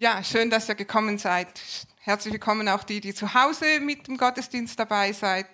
Ja, 0.00 0.22
schön, 0.22 0.48
dass 0.48 0.68
ihr 0.68 0.76
gekommen 0.76 1.18
seid. 1.18 1.48
Herzlich 1.98 2.32
willkommen 2.32 2.68
auch 2.68 2.84
die, 2.84 3.00
die 3.00 3.14
zu 3.14 3.34
Hause 3.34 3.80
mit 3.80 4.06
dem 4.06 4.16
Gottesdienst 4.16 4.78
dabei 4.78 5.12
seid. 5.12 5.48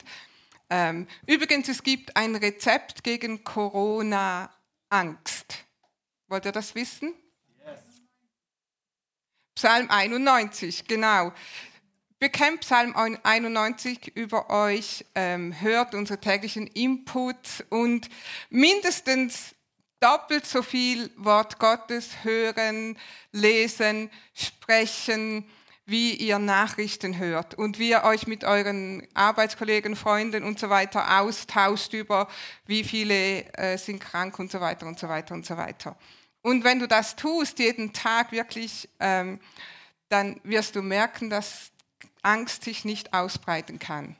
Ähm, 0.68 1.06
übrigens, 1.26 1.66
es 1.70 1.82
gibt 1.82 2.14
ein 2.14 2.36
Rezept 2.36 3.02
gegen 3.02 3.42
Corona-Angst. 3.42 4.50
Wollt 6.28 6.44
ihr 6.44 6.52
das 6.52 6.74
wissen? 6.74 7.14
Yes. 7.64 7.80
Psalm 9.54 9.88
91, 9.88 10.84
genau. 10.88 11.32
Bekennt 12.18 12.60
Psalm 12.60 12.94
91 12.94 14.14
über 14.14 14.50
euch, 14.50 15.06
ähm, 15.14 15.58
hört 15.58 15.94
unsere 15.94 16.20
täglichen 16.20 16.66
Inputs 16.66 17.64
und 17.70 18.10
mindestens 18.50 19.53
doppelt 20.04 20.44
so 20.44 20.60
viel 20.60 21.10
Wort 21.16 21.58
Gottes 21.58 22.24
hören, 22.24 22.98
lesen, 23.32 24.10
sprechen, 24.34 25.48
wie 25.86 26.12
ihr 26.14 26.38
Nachrichten 26.38 27.16
hört 27.16 27.54
und 27.54 27.78
wie 27.78 27.90
ihr 27.90 28.04
euch 28.04 28.26
mit 28.26 28.44
euren 28.44 29.06
Arbeitskollegen, 29.14 29.96
Freunden 29.96 30.44
und 30.44 30.58
so 30.58 30.68
weiter 30.68 31.20
austauscht 31.20 31.94
über 31.94 32.28
wie 32.66 32.84
viele 32.84 33.50
äh, 33.54 33.78
sind 33.78 33.98
krank 33.98 34.38
und 34.38 34.50
so 34.52 34.60
weiter 34.60 34.86
und 34.86 34.98
so 34.98 35.08
weiter 35.08 35.32
und 35.34 35.46
so 35.46 35.56
weiter. 35.56 35.96
Und 36.42 36.64
wenn 36.64 36.80
du 36.80 36.86
das 36.86 37.16
tust, 37.16 37.58
jeden 37.58 37.94
Tag 37.94 38.30
wirklich, 38.30 38.90
ähm, 39.00 39.40
dann 40.10 40.38
wirst 40.44 40.76
du 40.76 40.82
merken, 40.82 41.30
dass 41.30 41.70
Angst 42.22 42.64
sich 42.64 42.84
nicht 42.84 43.14
ausbreiten 43.14 43.78
kann. 43.78 44.16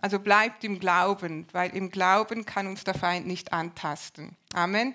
Also 0.00 0.18
bleibt 0.18 0.64
im 0.64 0.80
Glauben, 0.80 1.46
weil 1.52 1.76
im 1.76 1.90
Glauben 1.90 2.46
kann 2.46 2.66
uns 2.66 2.84
der 2.84 2.94
Feind 2.94 3.26
nicht 3.26 3.52
antasten. 3.52 4.36
Amen. 4.52 4.94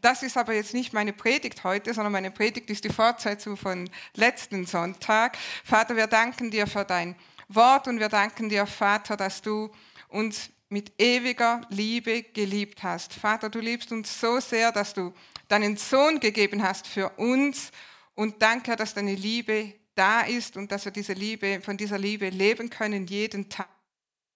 Das 0.00 0.22
ist 0.22 0.36
aber 0.36 0.54
jetzt 0.54 0.74
nicht 0.74 0.92
meine 0.92 1.12
Predigt 1.12 1.64
heute, 1.64 1.92
sondern 1.92 2.12
meine 2.12 2.30
Predigt 2.30 2.70
ist 2.70 2.84
die 2.84 2.90
Fortsetzung 2.90 3.56
von 3.56 3.90
letzten 4.14 4.66
Sonntag. 4.66 5.36
Vater, 5.64 5.96
wir 5.96 6.06
danken 6.06 6.50
dir 6.50 6.66
für 6.66 6.84
dein 6.84 7.16
Wort 7.48 7.88
und 7.88 7.98
wir 7.98 8.08
danken 8.08 8.48
dir, 8.48 8.66
Vater, 8.66 9.16
dass 9.16 9.42
du 9.42 9.70
uns 10.08 10.50
mit 10.68 10.92
ewiger 11.00 11.62
Liebe 11.70 12.22
geliebt 12.22 12.82
hast. 12.82 13.14
Vater, 13.14 13.48
du 13.48 13.58
liebst 13.58 13.90
uns 13.90 14.20
so 14.20 14.38
sehr, 14.38 14.70
dass 14.70 14.94
du 14.94 15.12
deinen 15.48 15.76
Sohn 15.76 16.20
gegeben 16.20 16.62
hast 16.62 16.86
für 16.86 17.08
uns 17.10 17.72
und 18.14 18.42
danke, 18.42 18.76
dass 18.76 18.94
deine 18.94 19.14
Liebe 19.14 19.74
da 19.94 20.20
ist 20.20 20.56
und 20.56 20.70
dass 20.70 20.84
wir 20.84 20.92
diese 20.92 21.14
Liebe, 21.14 21.60
von 21.62 21.76
dieser 21.76 21.98
Liebe 21.98 22.28
leben 22.28 22.70
können 22.70 23.06
jeden 23.06 23.48
Tag. 23.48 23.68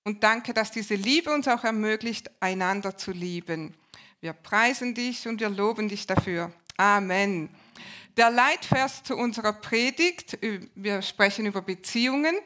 Und 0.04 0.24
danke, 0.24 0.52
dass 0.52 0.70
diese 0.72 0.94
Liebe 0.94 1.32
uns 1.32 1.46
auch 1.46 1.62
ermöglicht, 1.62 2.30
einander 2.40 2.96
zu 2.96 3.12
lieben. 3.12 3.74
Wir 4.20 4.32
preisen 4.32 4.94
dich 4.94 5.28
und 5.28 5.40
wir 5.40 5.48
loben 5.48 5.88
dich 5.88 6.06
dafür. 6.06 6.52
Amen. 6.76 7.48
Der 8.16 8.30
Leitvers 8.30 9.02
zu 9.02 9.16
unserer 9.16 9.52
Predigt, 9.52 10.38
wir 10.74 11.02
sprechen 11.02 11.46
über 11.46 11.62
Beziehungen, 11.62 12.36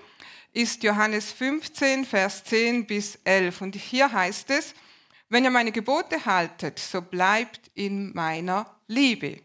ist 0.52 0.82
Johannes 0.82 1.32
15, 1.32 2.04
Vers 2.04 2.44
10 2.44 2.86
bis 2.86 3.18
11. 3.24 3.60
Und 3.62 3.74
hier 3.74 4.12
heißt 4.12 4.50
es, 4.50 4.74
wenn 5.28 5.44
ihr 5.44 5.50
meine 5.50 5.72
Gebote 5.72 6.24
haltet, 6.24 6.78
so 6.78 7.02
bleibt 7.02 7.70
in 7.74 8.14
meiner 8.14 8.78
Liebe. 8.86 9.40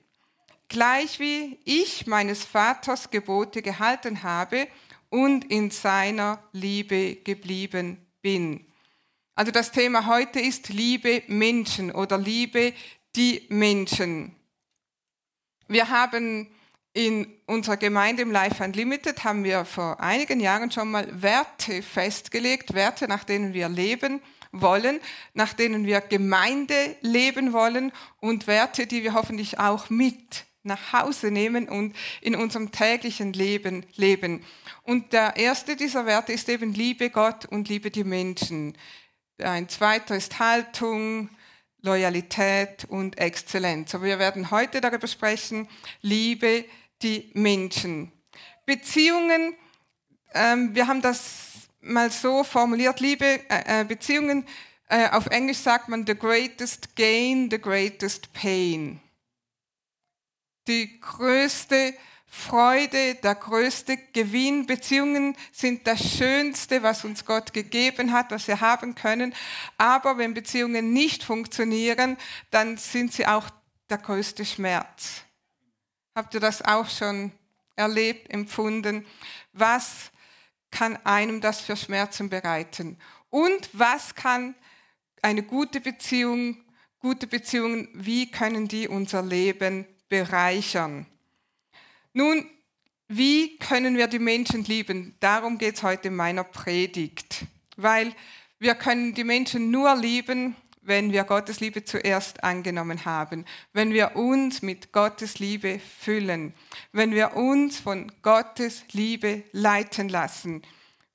Gleich 0.68 1.20
wie 1.20 1.60
ich 1.66 2.08
meines 2.08 2.46
Vaters 2.46 3.10
Gebote 3.10 3.62
gehalten 3.62 4.24
habe 4.24 4.68
und 5.12 5.52
in 5.52 5.70
seiner 5.70 6.42
Liebe 6.54 7.18
geblieben 7.18 7.98
bin. 8.24 8.66
Also 9.36 9.52
das 9.52 9.72
Thema 9.72 10.08
heute 10.08 10.40
ist 10.40 10.70
Liebe 10.70 11.22
Menschen 11.28 11.92
oder 11.92 12.18
Liebe 12.18 12.74
die 13.16 13.46
Menschen. 13.50 14.36
Wir 15.68 15.90
haben 15.90 16.48
in 16.94 17.28
unserer 17.46 17.78
Gemeinde 17.78 18.24
im 18.24 18.32
Life 18.32 18.64
Unlimited 18.64 19.24
haben 19.24 19.44
wir 19.44 19.66
vor 19.66 20.00
einigen 20.00 20.40
Jahren 20.40 20.72
schon 20.72 20.92
mal 20.92 21.22
Werte 21.22 21.82
festgelegt, 21.82 22.74
Werte, 22.74 23.08
nach 23.08 23.24
denen 23.24 23.54
wir 23.54 23.70
leben 23.70 24.22
wollen, 24.52 25.00
nach 25.34 25.54
denen 25.54 25.86
wir 25.86 26.02
Gemeinde 26.02 26.96
leben 27.02 27.54
wollen 27.54 27.92
und 28.20 28.48
Werte, 28.48 28.88
die 28.88 29.04
wir 29.04 29.14
hoffentlich 29.14 29.60
auch 29.60 29.90
mit 29.90 30.46
nach 30.64 30.94
Hause 30.94 31.32
nehmen 31.32 31.68
und 31.68 31.96
in 32.22 32.36
unserem 32.36 32.72
täglichen 32.72 33.34
Leben 33.34 33.86
leben. 33.96 34.44
Und 34.84 35.14
der 35.14 35.36
erste 35.36 35.76
dieser 35.76 36.06
Werte 36.06 36.34
ist 36.34 36.50
eben 36.50 36.74
Liebe 36.74 37.10
Gott 37.10 37.46
und 37.46 37.70
Liebe 37.70 37.92
die 37.92 38.04
Menschen. 38.04 38.78
Ein 39.38 39.70
zweiter 39.70 40.16
ist 40.16 40.40
Haltung, 40.40 41.30
Loyalität 41.82 42.86
und 42.86 43.18
Exzellenz. 43.18 43.94
Aber 43.96 44.06
wir 44.06 44.20
werden 44.20 44.52
heute 44.52 44.82
darüber 44.82 45.08
sprechen, 45.08 45.68
Liebe 46.02 46.66
die 47.02 47.32
Menschen. 47.34 48.12
Beziehungen, 48.66 49.56
ähm, 50.34 50.76
wir 50.76 50.88
haben 50.88 51.02
das 51.02 51.68
mal 51.82 52.12
so 52.12 52.44
formuliert, 52.44 53.00
Liebe, 53.00 53.40
äh, 53.50 53.82
äh 53.82 53.84
Beziehungen, 53.84 54.46
äh, 54.90 55.10
auf 55.10 55.28
Englisch 55.28 55.58
sagt 55.58 55.90
man 55.90 56.06
the 56.06 56.16
greatest 56.16 56.96
gain, 56.96 57.50
the 57.50 57.60
greatest 57.60 58.32
pain 58.34 59.02
die 60.68 61.00
größte 61.00 61.94
Freude, 62.34 63.16
der 63.16 63.36
größte 63.36 63.98
Gewinn. 64.14 64.66
Beziehungen 64.66 65.36
sind 65.52 65.86
das 65.86 66.00
Schönste, 66.00 66.82
was 66.82 67.04
uns 67.04 67.26
Gott 67.26 67.52
gegeben 67.52 68.14
hat, 68.14 68.32
was 68.32 68.48
wir 68.48 68.62
haben 68.62 68.96
können. 68.96 69.36
Aber 69.78 70.18
wenn 70.18 70.34
Beziehungen 70.34 70.94
nicht 70.94 71.26
funktionieren, 71.26 72.16
dann 72.50 72.78
sind 72.78 73.12
sie 73.12 73.28
auch 73.28 73.50
der 73.90 73.98
größte 73.98 74.46
Schmerz. 74.46 75.24
Habt 76.16 76.34
ihr 76.34 76.40
das 76.40 76.62
auch 76.62 76.90
schon 76.90 77.34
erlebt, 77.76 78.30
empfunden? 78.30 79.06
Was 79.52 80.10
kann 80.72 80.98
einem 81.04 81.42
das 81.42 81.60
für 81.60 81.76
Schmerzen 81.76 82.30
bereiten? 82.30 82.98
Und 83.30 83.70
was 83.74 84.16
kann 84.16 84.56
eine 85.22 85.44
gute 85.44 85.82
Beziehung, 85.82 86.64
gute 87.00 87.28
Beziehungen, 87.28 87.90
wie 87.94 88.32
können 88.32 88.70
die 88.70 88.88
unser 88.88 89.22
Leben 89.22 89.86
bereichern. 90.08 91.06
Nun, 92.14 92.46
wie 93.08 93.58
können 93.58 93.98
wir 93.98 94.08
die 94.08 94.20
Menschen 94.20 94.64
lieben? 94.64 95.16
Darum 95.20 95.58
geht 95.58 95.76
es 95.76 95.84
heute 95.84 96.10
in 96.10 96.16
meiner 96.16 96.44
Predigt. 96.44 97.46
Weil 97.78 98.14
wir 98.60 98.76
können 98.76 99.14
die 99.14 99.24
Menschen 99.24 99.72
nur 99.72 99.96
lieben, 99.96 100.56
wenn 100.82 101.12
wir 101.12 101.24
Gottes 101.24 101.60
Liebe 101.60 101.84
zuerst 101.84 102.44
angenommen 102.44 103.06
haben, 103.06 103.46
wenn 103.74 103.94
wir 103.94 104.16
uns 104.16 104.62
mit 104.62 104.92
Gottes 104.92 105.40
Liebe 105.40 105.80
füllen, 105.80 106.54
wenn 106.92 107.12
wir 107.12 107.36
uns 107.36 107.80
von 107.80 108.12
Gottes 108.22 108.84
Liebe 108.92 109.44
leiten 109.52 110.10
lassen. 110.10 110.64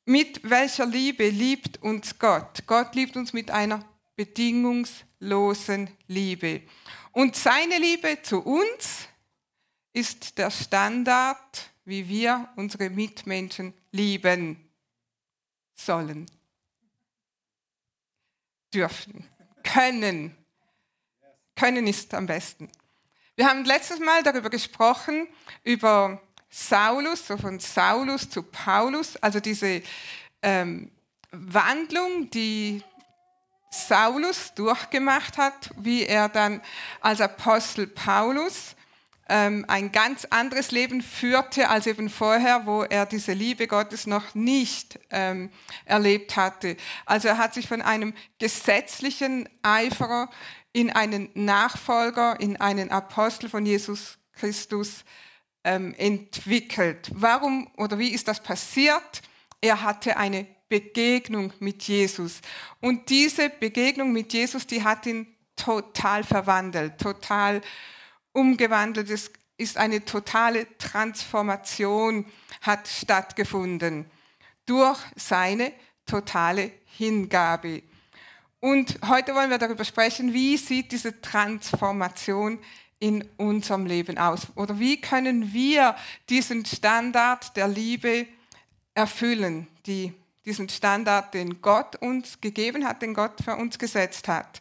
Mit 0.04 0.48
welcher 0.48 0.86
Liebe 0.86 1.28
liebt 1.28 1.82
uns 1.82 2.18
Gott? 2.18 2.64
Gott 2.66 2.94
liebt 2.94 3.16
uns 3.16 3.32
mit 3.32 3.50
einer 3.50 3.84
bedingungslosen 4.14 5.90
Liebe. 6.06 6.62
Und 7.12 7.34
seine 7.34 7.78
Liebe 7.78 8.22
zu 8.22 8.40
uns 8.40 9.08
ist 9.96 10.36
der 10.36 10.50
Standard, 10.50 11.70
wie 11.86 12.06
wir 12.06 12.50
unsere 12.56 12.90
Mitmenschen 12.90 13.72
lieben 13.92 14.68
sollen, 15.74 16.26
dürfen, 18.74 19.26
können. 19.62 20.36
Können 21.56 21.86
ist 21.86 22.12
am 22.12 22.26
besten. 22.26 22.70
Wir 23.36 23.48
haben 23.48 23.64
letztes 23.64 23.98
Mal 23.98 24.22
darüber 24.22 24.50
gesprochen, 24.50 25.28
über 25.64 26.20
Saulus, 26.50 27.26
so 27.26 27.38
von 27.38 27.58
Saulus 27.58 28.28
zu 28.28 28.42
Paulus, 28.42 29.16
also 29.16 29.40
diese 29.40 29.82
ähm, 30.42 30.90
Wandlung, 31.30 32.28
die 32.28 32.82
Saulus 33.70 34.52
durchgemacht 34.54 35.38
hat, 35.38 35.70
wie 35.78 36.04
er 36.04 36.28
dann 36.28 36.60
als 37.00 37.22
Apostel 37.22 37.86
Paulus 37.86 38.76
ähm, 39.28 39.64
ein 39.68 39.90
ganz 39.92 40.24
anderes 40.26 40.70
Leben 40.70 41.02
führte 41.02 41.68
als 41.68 41.86
eben 41.86 42.08
vorher, 42.08 42.66
wo 42.66 42.82
er 42.82 43.06
diese 43.06 43.32
Liebe 43.32 43.66
Gottes 43.66 44.06
noch 44.06 44.34
nicht 44.34 44.98
ähm, 45.10 45.50
erlebt 45.84 46.36
hatte. 46.36 46.76
Also 47.06 47.28
er 47.28 47.38
hat 47.38 47.54
sich 47.54 47.66
von 47.66 47.82
einem 47.82 48.14
gesetzlichen 48.38 49.48
Eiferer 49.62 50.30
in 50.72 50.90
einen 50.90 51.30
Nachfolger, 51.34 52.38
in 52.38 52.56
einen 52.58 52.90
Apostel 52.90 53.48
von 53.48 53.66
Jesus 53.66 54.18
Christus 54.32 55.04
ähm, 55.64 55.94
entwickelt. 55.98 57.10
Warum 57.12 57.68
oder 57.76 57.98
wie 57.98 58.10
ist 58.10 58.28
das 58.28 58.42
passiert? 58.42 59.22
Er 59.60 59.82
hatte 59.82 60.16
eine 60.16 60.46
Begegnung 60.68 61.52
mit 61.58 61.82
Jesus. 61.84 62.40
Und 62.80 63.08
diese 63.08 63.48
Begegnung 63.50 64.12
mit 64.12 64.32
Jesus, 64.32 64.66
die 64.66 64.84
hat 64.84 65.06
ihn 65.06 65.26
total 65.56 66.22
verwandelt, 66.22 66.98
total 66.98 67.62
umgewandelt. 68.36 69.10
Es 69.10 69.30
ist 69.56 69.76
eine 69.76 70.04
totale 70.04 70.66
Transformation 70.78 72.26
hat 72.60 72.86
stattgefunden 72.86 74.06
durch 74.66 74.98
seine 75.16 75.72
totale 76.04 76.72
Hingabe. 76.84 77.82
Und 78.60 78.98
heute 79.06 79.34
wollen 79.34 79.50
wir 79.50 79.58
darüber 79.58 79.84
sprechen, 79.84 80.32
wie 80.32 80.56
sieht 80.56 80.92
diese 80.92 81.20
Transformation 81.20 82.58
in 82.98 83.22
unserem 83.36 83.86
Leben 83.86 84.18
aus? 84.18 84.48
Oder 84.54 84.78
wie 84.78 85.00
können 85.00 85.52
wir 85.52 85.94
diesen 86.28 86.64
Standard 86.64 87.56
der 87.56 87.68
Liebe 87.68 88.26
erfüllen, 88.94 89.68
die, 89.84 90.12
diesen 90.44 90.68
Standard, 90.68 91.34
den 91.34 91.60
Gott 91.60 91.96
uns 91.96 92.40
gegeben 92.40 92.86
hat, 92.86 93.02
den 93.02 93.14
Gott 93.14 93.34
für 93.44 93.56
uns 93.56 93.78
gesetzt 93.78 94.26
hat? 94.28 94.60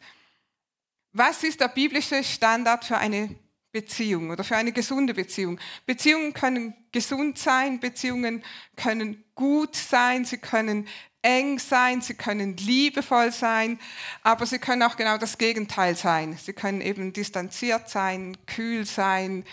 Was 1.13 1.43
ist 1.43 1.61
der 1.61 1.69
biblische 1.69 2.23
Standard 2.23 2.83
für 2.83 2.97
eine 2.97 3.35
Beziehung 3.75 4.29
oder 4.29 4.45
für 4.45 4.55
eine 4.55 4.71
gesunde 4.71 5.13
Beziehung? 5.13 5.59
Beziehungen 5.85 6.31
können 6.31 6.73
gesund 6.93 7.37
sein, 7.37 7.81
Beziehungen 7.81 8.41
können 8.77 9.25
gut 9.35 9.75
sein, 9.75 10.23
sie 10.23 10.37
können 10.37 10.87
eng 11.21 11.59
sein, 11.59 12.01
sie 12.01 12.13
können 12.13 12.55
liebevoll 12.55 13.33
sein, 13.33 13.77
aber 14.23 14.45
sie 14.45 14.59
können 14.59 14.81
auch 14.81 14.95
genau 14.95 15.17
das 15.17 15.37
Gegenteil 15.37 15.97
sein. 15.97 16.37
Sie 16.41 16.53
können 16.53 16.79
eben 16.79 17.11
distanziert 17.11 17.89
sein, 17.89 18.37
kühl 18.45 18.85
sein, 18.85 19.43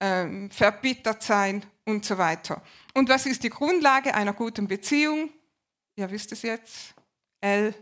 ähm, 0.00 0.50
verbittert 0.50 1.22
sein 1.22 1.66
und 1.84 2.06
so 2.06 2.16
weiter. 2.16 2.62
Und 2.94 3.10
was 3.10 3.26
ist 3.26 3.42
die 3.42 3.50
Grundlage 3.50 4.14
einer 4.14 4.32
guten 4.32 4.68
Beziehung? 4.68 5.28
Ihr 5.96 6.10
wisst 6.10 6.32
es 6.32 6.40
jetzt. 6.40 6.94
L. 7.42 7.74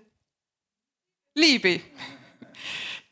Liebe. 1.34 1.80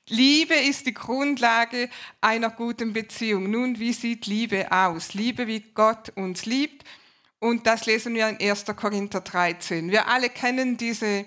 Liebe 0.09 0.55
ist 0.55 0.87
die 0.87 0.95
Grundlage 0.95 1.91
einer 2.21 2.51
guten 2.51 2.93
Beziehung. 2.93 3.51
Nun, 3.51 3.81
wie 3.81 3.93
sieht 3.93 4.27
Liebe 4.27 4.71
aus? 4.71 5.15
Liebe, 5.15 5.49
wie 5.49 5.61
Gott 5.75 6.11
uns 6.11 6.47
liebt. 6.47 6.85
Und 7.41 7.67
das 7.67 7.87
lesen 7.87 8.15
wir 8.15 8.29
in 8.29 8.41
1. 8.41 8.67
Korinther 8.77 9.21
13. 9.21 9.91
Wir 9.91 10.07
alle 10.07 10.31
kennen 10.31 10.77
diese 10.77 11.27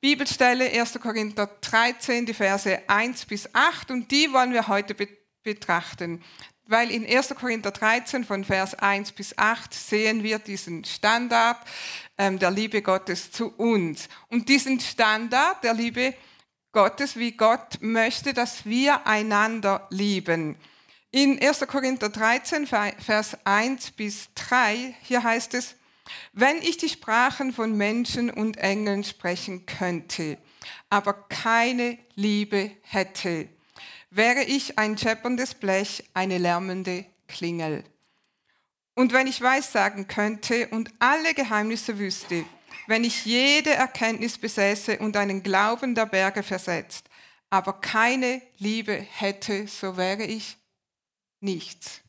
Bibelstelle, 0.00 0.70
1. 0.70 0.98
Korinther 1.00 1.50
13, 1.60 2.24
die 2.24 2.32
Verse 2.32 2.82
1 2.88 3.26
bis 3.26 3.54
8, 3.54 3.90
und 3.90 4.10
die 4.10 4.32
wollen 4.32 4.54
wir 4.54 4.68
heute 4.68 4.96
betrachten. 5.42 6.24
Weil 6.64 6.90
in 6.90 7.04
1. 7.04 7.34
Korinther 7.34 7.72
13 7.72 8.24
von 8.24 8.42
Vers 8.42 8.74
1 8.74 9.12
bis 9.12 9.36
8 9.36 9.72
sehen 9.74 10.22
wir 10.22 10.38
diesen 10.38 10.82
Standard 10.86 11.58
ähm, 12.16 12.38
der 12.38 12.50
Liebe 12.50 12.80
Gottes 12.80 13.30
zu 13.30 13.52
uns. 13.56 14.08
Und 14.28 14.48
diesen 14.48 14.80
Standard 14.80 15.62
der 15.62 15.74
Liebe 15.74 16.12
Gottes, 16.12 16.27
wie 16.72 17.32
Gott 17.32 17.78
möchte, 17.80 18.34
dass 18.34 18.64
wir 18.64 19.06
einander 19.06 19.86
lieben. 19.90 20.56
In 21.10 21.42
1. 21.42 21.66
Korinther 21.66 22.10
13, 22.10 22.66
Vers 22.66 23.36
1 23.44 23.92
bis 23.92 24.28
3, 24.34 24.94
hier 25.02 25.22
heißt 25.22 25.54
es, 25.54 25.76
wenn 26.32 26.58
ich 26.58 26.76
die 26.76 26.88
Sprachen 26.88 27.52
von 27.52 27.76
Menschen 27.76 28.30
und 28.30 28.58
Engeln 28.58 29.04
sprechen 29.04 29.66
könnte, 29.66 30.38
aber 30.90 31.14
keine 31.14 31.98
Liebe 32.14 32.72
hätte, 32.82 33.48
wäre 34.10 34.42
ich 34.42 34.78
ein 34.78 34.96
schepperndes 34.96 35.54
Blech, 35.54 36.04
eine 36.14 36.38
lärmende 36.38 37.06
Klingel. 37.26 37.84
Und 38.94 39.12
wenn 39.12 39.26
ich 39.26 39.40
Weissagen 39.40 40.08
könnte 40.08 40.68
und 40.68 40.90
alle 40.98 41.34
Geheimnisse 41.34 41.98
wüsste, 41.98 42.44
wenn 42.88 43.04
ich 43.04 43.26
jede 43.26 43.70
Erkenntnis 43.70 44.38
besäße 44.38 44.98
und 44.98 45.14
einen 45.18 45.42
Glauben 45.42 45.94
der 45.94 46.06
Berge 46.06 46.42
versetzt, 46.42 47.04
aber 47.50 47.74
keine 47.74 48.40
Liebe 48.56 48.94
hätte, 48.94 49.68
so 49.68 49.98
wäre 49.98 50.24
ich 50.24 50.56
nichts. 51.40 52.00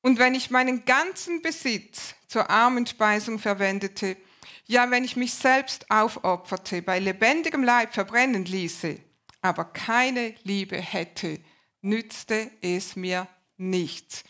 Und 0.00 0.18
wenn 0.18 0.34
ich 0.34 0.50
meinen 0.50 0.86
ganzen 0.86 1.42
Besitz 1.42 2.14
zur 2.26 2.48
Armenspeisung 2.48 3.38
verwendete, 3.38 4.16
ja, 4.64 4.90
wenn 4.90 5.04
ich 5.04 5.16
mich 5.16 5.34
selbst 5.34 5.90
aufopferte, 5.90 6.80
bei 6.80 6.98
lebendigem 6.98 7.62
Leib 7.62 7.92
verbrennen 7.92 8.46
ließe, 8.46 8.98
aber 9.42 9.66
keine 9.66 10.34
Liebe 10.42 10.78
hätte, 10.78 11.38
nützte 11.82 12.50
es 12.62 12.96
mir 12.96 13.28
nichts. 13.58 14.24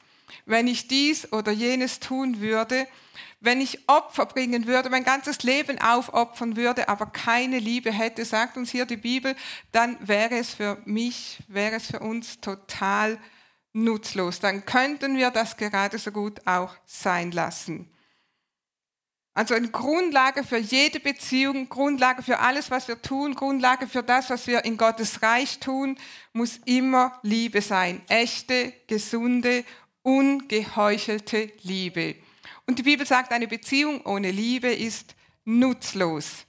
Wenn 0.46 0.66
ich 0.66 0.88
dies 0.88 1.32
oder 1.32 1.52
jenes 1.52 2.00
tun 2.00 2.40
würde, 2.40 2.86
wenn 3.40 3.60
ich 3.60 3.88
Opfer 3.88 4.26
bringen 4.26 4.66
würde, 4.66 4.88
mein 4.88 5.02
ganzes 5.02 5.42
Leben 5.42 5.80
aufopfern 5.80 6.56
würde, 6.56 6.88
aber 6.88 7.06
keine 7.06 7.58
Liebe 7.58 7.90
hätte, 7.90 8.24
sagt 8.24 8.56
uns 8.56 8.70
hier 8.70 8.86
die 8.86 8.96
Bibel, 8.96 9.34
dann 9.72 9.96
wäre 10.00 10.36
es 10.36 10.54
für 10.54 10.78
mich, 10.84 11.38
wäre 11.48 11.76
es 11.76 11.86
für 11.86 11.98
uns 11.98 12.40
total 12.40 13.18
nutzlos. 13.72 14.38
Dann 14.38 14.64
könnten 14.64 15.16
wir 15.16 15.30
das 15.30 15.56
gerade 15.56 15.98
so 15.98 16.12
gut 16.12 16.46
auch 16.46 16.76
sein 16.86 17.32
lassen. 17.32 17.92
Also 19.34 19.54
eine 19.54 19.70
Grundlage 19.70 20.44
für 20.44 20.58
jede 20.58 21.00
Beziehung, 21.00 21.70
Grundlage 21.70 22.22
für 22.22 22.38
alles, 22.38 22.70
was 22.70 22.86
wir 22.86 23.00
tun, 23.00 23.34
Grundlage 23.34 23.86
für 23.86 24.02
das, 24.02 24.28
was 24.28 24.46
wir 24.46 24.64
in 24.66 24.76
Gottes 24.76 25.22
Reich 25.22 25.58
tun, 25.58 25.96
muss 26.34 26.58
immer 26.66 27.18
Liebe 27.22 27.62
sein. 27.62 28.02
Echte, 28.08 28.74
gesunde, 28.88 29.64
ungeheuchelte 30.02 31.52
Liebe. 31.62 32.16
Und 32.66 32.78
die 32.78 32.82
Bibel 32.82 33.06
sagt, 33.06 33.32
eine 33.32 33.48
Beziehung 33.48 34.04
ohne 34.04 34.30
Liebe 34.30 34.72
ist 34.72 35.14
nutzlos. 35.44 36.46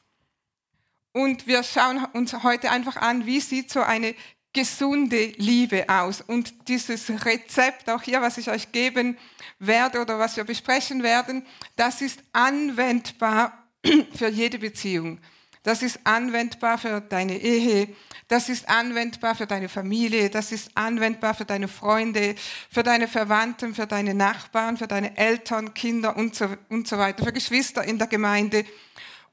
Und 1.11 1.45
wir 1.47 1.63
schauen 1.63 2.05
uns 2.13 2.33
heute 2.43 2.71
einfach 2.71 2.97
an, 2.97 3.25
wie 3.25 3.39
sieht 3.39 3.71
so 3.71 3.81
eine 3.81 4.15
gesunde 4.53 5.33
Liebe 5.37 5.89
aus. 5.89 6.21
Und 6.21 6.67
dieses 6.67 7.09
Rezept, 7.25 7.89
auch 7.89 8.01
hier, 8.01 8.21
was 8.21 8.37
ich 8.37 8.49
euch 8.49 8.71
geben 8.71 9.17
werde 9.59 10.01
oder 10.01 10.19
was 10.19 10.37
wir 10.37 10.43
besprechen 10.43 11.03
werden, 11.03 11.45
das 11.75 12.01
ist 12.01 12.23
anwendbar 12.31 13.67
für 14.15 14.29
jede 14.29 14.59
Beziehung. 14.59 15.19
Das 15.63 15.81
ist 15.81 15.99
anwendbar 16.03 16.77
für 16.77 17.01
deine 17.01 17.37
Ehe, 17.37 17.87
das 18.27 18.49
ist 18.49 18.67
anwendbar 18.67 19.35
für 19.35 19.47
deine 19.47 19.69
Familie, 19.69 20.29
das 20.29 20.51
ist 20.51 20.71
anwendbar 20.75 21.33
für 21.33 21.45
deine 21.45 21.67
Freunde, 21.67 22.35
für 22.69 22.83
deine 22.83 23.07
Verwandten, 23.07 23.73
für 23.73 23.87
deine 23.87 24.13
Nachbarn, 24.13 24.77
für 24.77 24.87
deine 24.87 25.17
Eltern, 25.17 25.73
Kinder 25.73 26.17
und 26.17 26.35
so, 26.35 26.49
und 26.69 26.87
so 26.87 26.97
weiter, 26.97 27.23
für 27.23 27.33
Geschwister 27.33 27.83
in 27.83 27.97
der 27.97 28.07
Gemeinde. 28.07 28.65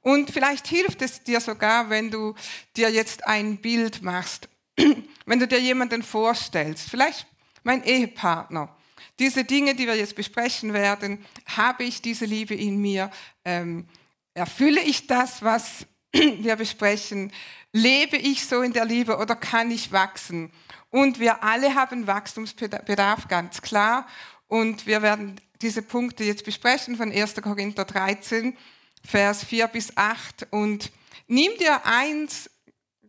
Und 0.02 0.30
vielleicht 0.30 0.66
hilft 0.68 1.02
es 1.02 1.22
dir 1.22 1.40
sogar, 1.40 1.90
wenn 1.90 2.10
du 2.10 2.34
dir 2.76 2.90
jetzt 2.90 3.26
ein 3.26 3.58
Bild 3.58 4.02
machst 4.02 4.48
wenn 5.26 5.38
du 5.38 5.46
dir 5.46 5.60
jemanden 5.60 6.02
vorstellst, 6.02 6.88
vielleicht 6.88 7.26
mein 7.62 7.84
Ehepartner, 7.84 8.74
diese 9.18 9.44
Dinge, 9.44 9.74
die 9.74 9.86
wir 9.86 9.96
jetzt 9.96 10.16
besprechen 10.16 10.72
werden, 10.72 11.24
habe 11.46 11.84
ich 11.84 12.00
diese 12.00 12.24
Liebe 12.24 12.54
in 12.54 12.80
mir? 12.80 13.10
Ähm, 13.44 13.86
erfülle 14.34 14.80
ich 14.80 15.06
das, 15.06 15.42
was 15.42 15.86
wir 16.12 16.56
besprechen? 16.56 17.32
Lebe 17.72 18.16
ich 18.16 18.46
so 18.46 18.62
in 18.62 18.72
der 18.72 18.84
Liebe 18.84 19.16
oder 19.18 19.36
kann 19.36 19.70
ich 19.70 19.92
wachsen? 19.92 20.50
Und 20.90 21.20
wir 21.20 21.44
alle 21.44 21.74
haben 21.74 22.06
Wachstumsbedarf, 22.06 23.28
ganz 23.28 23.62
klar. 23.62 24.06
Und 24.48 24.86
wir 24.86 25.02
werden 25.02 25.40
diese 25.62 25.82
Punkte 25.82 26.24
jetzt 26.24 26.44
besprechen 26.44 26.96
von 26.96 27.12
1. 27.12 27.34
Korinther 27.42 27.84
13, 27.84 28.56
Vers 29.04 29.44
4 29.44 29.68
bis 29.68 29.96
8. 29.96 30.48
Und 30.50 30.90
nimm 31.28 31.52
dir 31.58 31.86
eins 31.86 32.50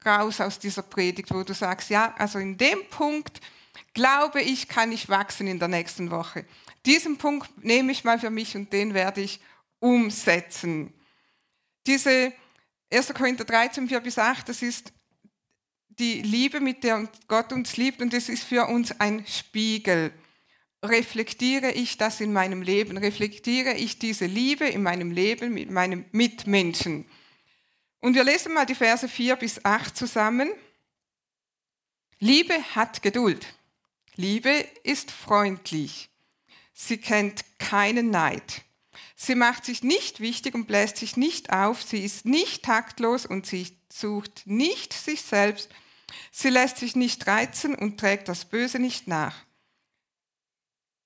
raus 0.05 0.41
aus 0.41 0.59
dieser 0.59 0.83
Predigt, 0.83 1.33
wo 1.33 1.43
du 1.43 1.53
sagst, 1.53 1.89
ja, 1.89 2.13
also 2.17 2.39
in 2.39 2.57
dem 2.57 2.85
Punkt 2.89 3.41
glaube 3.93 4.41
ich, 4.41 4.67
kann 4.67 4.91
ich 4.91 5.09
wachsen 5.09 5.47
in 5.47 5.59
der 5.59 5.67
nächsten 5.67 6.11
Woche. 6.11 6.45
Diesen 6.85 7.17
Punkt 7.17 7.49
nehme 7.63 7.91
ich 7.91 8.03
mal 8.03 8.19
für 8.19 8.29
mich 8.29 8.55
und 8.55 8.71
den 8.73 8.93
werde 8.93 9.21
ich 9.21 9.39
umsetzen. 9.79 10.93
Diese 11.87 12.33
1. 12.91 13.13
Korinther 13.13 13.45
13, 13.45 13.87
4 13.87 13.99
bis 14.01 14.19
8, 14.19 14.49
das 14.49 14.61
ist 14.61 14.91
die 15.87 16.21
Liebe, 16.21 16.59
mit 16.59 16.83
der 16.83 17.07
Gott 17.27 17.53
uns 17.53 17.77
liebt 17.77 18.01
und 18.01 18.11
das 18.11 18.27
ist 18.27 18.43
für 18.43 18.67
uns 18.67 18.91
ein 18.99 19.25
Spiegel. 19.27 20.11
Reflektiere 20.83 21.71
ich 21.71 21.97
das 21.97 22.19
in 22.19 22.33
meinem 22.33 22.61
Leben? 22.61 22.97
Reflektiere 22.97 23.73
ich 23.73 23.99
diese 23.99 24.25
Liebe 24.25 24.65
in 24.65 24.83
meinem 24.83 25.11
Leben 25.11 25.53
mit 25.53 25.69
meinem 25.69 26.05
Mitmenschen? 26.11 27.05
Und 27.99 28.15
wir 28.15 28.23
lesen 28.23 28.53
mal 28.53 28.65
die 28.65 28.75
Verse 28.75 29.07
4 29.07 29.35
bis 29.35 29.63
8 29.63 29.95
zusammen. 29.95 30.49
Liebe 32.19 32.55
hat 32.75 33.01
Geduld. 33.03 33.45
Liebe 34.15 34.65
ist 34.83 35.11
freundlich. 35.11 36.09
Sie 36.73 36.97
kennt 36.97 37.45
keinen 37.59 38.09
Neid. 38.09 38.63
Sie 39.23 39.35
macht 39.35 39.65
sich 39.65 39.83
nicht 39.83 40.19
wichtig 40.19 40.55
und 40.55 40.65
bläst 40.65 40.97
sich 40.97 41.15
nicht 41.15 41.53
auf. 41.53 41.83
Sie 41.83 42.03
ist 42.03 42.25
nicht 42.25 42.65
taktlos 42.65 43.27
und 43.27 43.45
sie 43.45 43.77
sucht 43.93 44.41
nicht 44.45 44.93
sich 44.93 45.21
selbst. 45.21 45.69
Sie 46.31 46.49
lässt 46.49 46.77
sich 46.77 46.95
nicht 46.95 47.27
reizen 47.27 47.75
und 47.75 47.99
trägt 47.99 48.29
das 48.29 48.45
Böse 48.45 48.79
nicht 48.79 49.07
nach. 49.07 49.35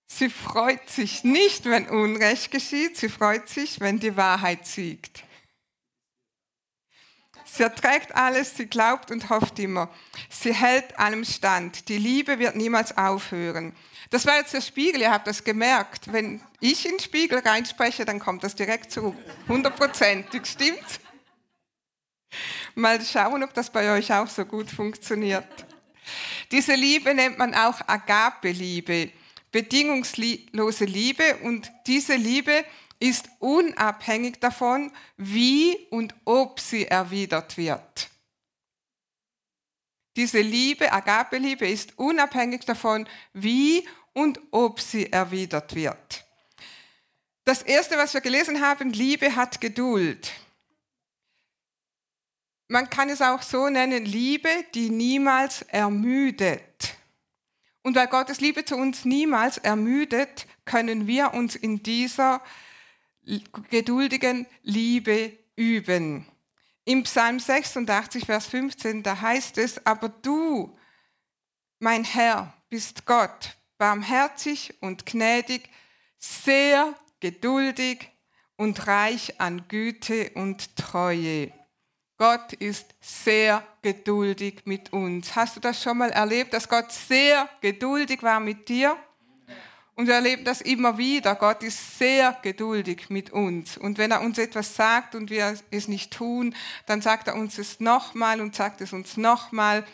Sie 0.07 0.29
freut 0.29 0.89
sich 0.89 1.25
nicht, 1.25 1.65
wenn 1.65 1.89
Unrecht 1.89 2.51
geschieht. 2.51 2.95
Sie 2.95 3.09
freut 3.09 3.49
sich, 3.49 3.81
wenn 3.81 3.99
die 3.99 4.15
Wahrheit 4.15 4.65
siegt. 4.65 5.25
Sie 7.43 7.63
erträgt 7.63 8.15
alles, 8.15 8.55
sie 8.55 8.67
glaubt 8.67 9.11
und 9.11 9.29
hofft 9.29 9.59
immer. 9.59 9.93
Sie 10.29 10.53
hält 10.53 10.97
allem 10.97 11.25
stand. 11.25 11.89
Die 11.89 11.97
Liebe 11.97 12.39
wird 12.39 12.55
niemals 12.55 12.97
aufhören. 12.97 13.75
Das 14.09 14.25
war 14.25 14.37
jetzt 14.37 14.53
der 14.53 14.61
Spiegel, 14.61 15.01
ihr 15.01 15.11
habt 15.11 15.27
das 15.27 15.43
gemerkt. 15.43 16.11
Wenn 16.11 16.41
ich 16.59 16.85
in 16.85 16.91
den 16.91 16.99
Spiegel 16.99 17.39
reinspreche, 17.39 18.05
dann 18.05 18.19
kommt 18.19 18.43
das 18.43 18.55
direkt 18.55 18.91
zurück. 18.91 19.15
Hundertprozentig, 19.47 20.45
stimmt? 20.45 20.99
Mal 22.75 23.01
schauen, 23.01 23.43
ob 23.43 23.53
das 23.53 23.69
bei 23.69 23.95
euch 23.97 24.11
auch 24.13 24.27
so 24.27 24.45
gut 24.45 24.69
funktioniert. 24.69 25.47
Diese 26.51 26.75
Liebe 26.75 27.13
nennt 27.13 27.37
man 27.37 27.55
auch 27.55 27.79
Agape-Liebe, 27.87 29.11
bedingungslose 29.51 30.85
Liebe. 30.85 31.37
Und 31.37 31.71
diese 31.87 32.15
Liebe 32.15 32.65
ist 32.99 33.29
unabhängig 33.39 34.39
davon, 34.39 34.91
wie 35.17 35.77
und 35.89 36.13
ob 36.25 36.59
sie 36.59 36.85
erwidert 36.85 37.57
wird. 37.57 38.09
Diese 40.15 40.39
Liebe, 40.39 40.91
Agape-Liebe, 40.91 41.67
ist 41.67 41.97
unabhängig 41.97 42.61
davon, 42.65 43.07
wie 43.33 43.87
und 44.13 44.39
ob 44.51 44.79
sie 44.79 45.11
erwidert 45.11 45.75
wird. 45.75 46.25
Das 47.43 47.61
erste, 47.61 47.97
was 47.97 48.13
wir 48.13 48.21
gelesen 48.21 48.61
haben, 48.61 48.91
Liebe 48.91 49.35
hat 49.35 49.61
Geduld. 49.61 50.31
Man 52.67 52.89
kann 52.89 53.09
es 53.09 53.21
auch 53.21 53.43
so 53.43 53.69
nennen, 53.69 54.05
Liebe, 54.05 54.49
die 54.73 54.89
niemals 54.89 55.61
ermüdet. 55.63 56.95
Und 57.83 57.95
weil 57.95 58.07
Gottes 58.07 58.39
Liebe 58.41 58.65
zu 58.65 58.75
uns 58.75 59.05
niemals 59.05 59.59
ermüdet, 59.59 60.47
können 60.65 61.05
wir 61.05 61.35
uns 61.35 61.55
in 61.55 61.83
dieser 61.83 62.41
geduldigen 63.69 64.47
Liebe 64.63 65.37
üben. 65.55 66.25
Im 66.87 67.01
Psalm 67.01 67.39
86, 67.39 68.25
Vers 68.25 68.45
15, 68.45 69.01
da 69.01 69.19
heißt 69.19 69.57
es, 69.57 69.83
aber 69.87 70.07
du, 70.09 70.77
mein 71.79 72.03
Herr, 72.03 72.53
bist 72.69 73.07
Gott, 73.07 73.57
barmherzig 73.79 74.75
und 74.81 75.03
gnädig, 75.03 75.67
sehr 76.19 76.93
geduldig 77.19 78.11
und 78.55 78.85
reich 78.85 79.39
an 79.41 79.67
Güte 79.67 80.29
und 80.35 80.75
Treue. 80.75 81.51
Gott 82.17 82.53
ist 82.53 82.93
sehr 83.01 83.65
geduldig 83.81 84.61
mit 84.65 84.93
uns. 84.93 85.35
Hast 85.35 85.55
du 85.55 85.59
das 85.59 85.81
schon 85.81 85.97
mal 85.97 86.11
erlebt, 86.11 86.53
dass 86.53 86.69
Gott 86.69 86.91
sehr 86.91 87.49
geduldig 87.61 88.21
war 88.21 88.39
mit 88.39 88.69
dir? 88.69 88.95
Und 89.95 90.07
wir 90.07 90.15
erleben 90.15 90.43
das 90.43 90.59
immer 90.59 90.97
wieder. 90.97 91.35
Gott 91.35 91.63
ist 91.63 91.97
sehr 91.97 92.37
geduldig 92.41 93.09
mit 93.09 93.31
uns. 93.31 93.77
Und 93.77 93.97
wenn 93.97 94.11
er 94.11 94.21
uns 94.21 94.37
etwas 94.37 94.75
sagt 94.75 95.15
und 95.15 95.29
wir 95.29 95.57
es 95.71 95.87
nicht 95.87 96.11
tun, 96.11 96.53
dann 96.85 97.01
sagt 97.01 97.29
er 97.29 97.35
uns 97.35 97.57
es 97.57 97.79
nochmal 97.79 98.41
und 98.41 98.55
sagt 98.55 98.81
es 98.81 98.91
uns 98.91 99.15
nochmal. 99.15 99.85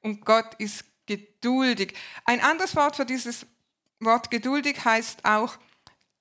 Und 0.00 0.24
Gott 0.24 0.54
ist 0.56 0.84
geduldig. 1.04 1.94
Ein 2.24 2.40
anderes 2.40 2.74
Wort 2.74 2.96
für 2.96 3.04
dieses 3.04 3.46
Wort 4.00 4.30
geduldig 4.30 4.82
heißt 4.82 5.26
auch 5.26 5.58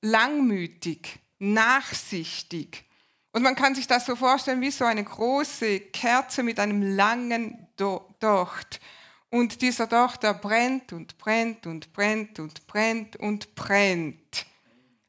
langmütig, 0.01 1.19
nachsichtig. 1.39 2.83
Und 3.31 3.43
man 3.43 3.55
kann 3.55 3.73
sich 3.73 3.87
das 3.87 4.05
so 4.05 4.17
vorstellen 4.17 4.59
wie 4.59 4.71
so 4.71 4.83
eine 4.83 5.03
große 5.03 5.79
Kerze 5.79 6.43
mit 6.43 6.59
einem 6.59 6.81
langen 6.95 7.67
Docht. 7.77 8.81
Und 9.29 9.61
dieser 9.61 9.87
Docht, 9.87 10.23
der 10.23 10.33
brennt 10.33 10.91
und 10.91 11.17
brennt 11.17 11.67
und 11.67 11.93
brennt 11.93 12.39
und 12.39 12.65
brennt 12.65 13.15
und 13.15 13.53
brennt. 13.55 14.45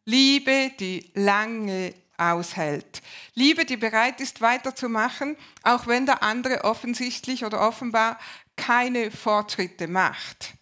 Liebe, 0.04 0.72
die 0.78 1.10
lange 1.14 1.94
aushält. 2.18 3.00
Liebe, 3.34 3.64
die 3.64 3.78
bereit 3.78 4.20
ist, 4.20 4.40
weiterzumachen, 4.40 5.36
auch 5.62 5.86
wenn 5.86 6.04
der 6.04 6.22
andere 6.22 6.64
offensichtlich 6.64 7.44
oder 7.44 7.66
offenbar 7.66 8.18
keine 8.56 9.10
Fortschritte 9.10 9.88
macht. 9.88 10.54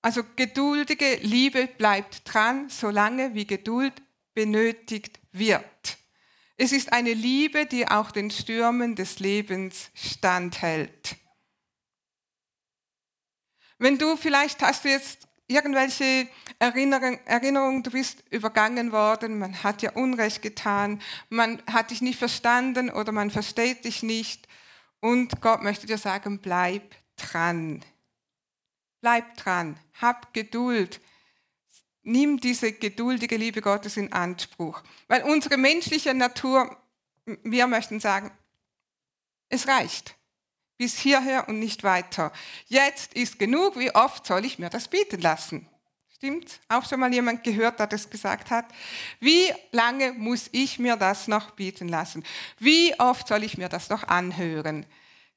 Also 0.00 0.22
geduldige 0.36 1.16
Liebe 1.22 1.66
bleibt 1.66 2.22
dran, 2.24 2.68
solange 2.68 3.34
wie 3.34 3.46
Geduld 3.46 3.94
benötigt 4.34 5.18
wird. 5.32 5.96
Es 6.56 6.72
ist 6.72 6.92
eine 6.92 7.14
Liebe, 7.14 7.66
die 7.66 7.88
auch 7.88 8.10
den 8.10 8.30
Stürmen 8.30 8.94
des 8.94 9.18
Lebens 9.18 9.90
standhält. 9.94 11.16
Wenn 13.78 13.98
du 13.98 14.16
vielleicht 14.16 14.62
hast 14.62 14.84
du 14.84 14.88
jetzt 14.88 15.28
irgendwelche 15.46 16.28
Erinnerungen, 16.58 17.82
du 17.82 17.90
bist 17.90 18.24
übergangen 18.30 18.92
worden, 18.92 19.38
man 19.38 19.62
hat 19.62 19.82
dir 19.82 19.96
Unrecht 19.96 20.42
getan, 20.42 21.02
man 21.28 21.62
hat 21.70 21.90
dich 21.90 22.00
nicht 22.00 22.18
verstanden 22.18 22.90
oder 22.90 23.12
man 23.12 23.30
versteht 23.30 23.84
dich 23.84 24.02
nicht 24.02 24.48
und 25.00 25.40
Gott 25.40 25.62
möchte 25.62 25.86
dir 25.86 25.98
sagen, 25.98 26.38
bleib 26.38 26.94
dran. 27.16 27.84
Bleib 29.00 29.36
dran, 29.36 29.78
hab 30.00 30.32
Geduld. 30.32 31.00
Nimm 32.02 32.38
diese 32.38 32.72
geduldige 32.72 33.36
Liebe 33.36 33.60
Gottes 33.60 33.96
in 33.96 34.12
Anspruch. 34.12 34.82
Weil 35.08 35.22
unsere 35.24 35.56
menschliche 35.56 36.14
Natur, 36.14 36.76
wir 37.24 37.66
möchten 37.66 38.00
sagen, 38.00 38.30
es 39.48 39.68
reicht 39.68 40.14
bis 40.76 40.98
hierher 40.98 41.48
und 41.48 41.58
nicht 41.58 41.84
weiter. 41.84 42.32
Jetzt 42.66 43.14
ist 43.14 43.38
genug, 43.38 43.78
wie 43.78 43.94
oft 43.94 44.26
soll 44.26 44.44
ich 44.44 44.58
mir 44.58 44.70
das 44.70 44.88
bieten 44.88 45.20
lassen? 45.20 45.68
Stimmt? 46.16 46.60
Auch 46.68 46.88
schon 46.88 47.00
mal 47.00 47.12
jemand 47.12 47.44
gehört, 47.44 47.78
der 47.78 47.86
das 47.86 48.08
gesagt 48.08 48.50
hat. 48.50 48.66
Wie 49.20 49.52
lange 49.72 50.12
muss 50.12 50.48
ich 50.52 50.78
mir 50.78 50.96
das 50.96 51.28
noch 51.28 51.50
bieten 51.50 51.88
lassen? 51.88 52.24
Wie 52.58 52.98
oft 52.98 53.28
soll 53.28 53.44
ich 53.44 53.58
mir 53.58 53.68
das 53.68 53.90
noch 53.90 54.04
anhören? 54.04 54.86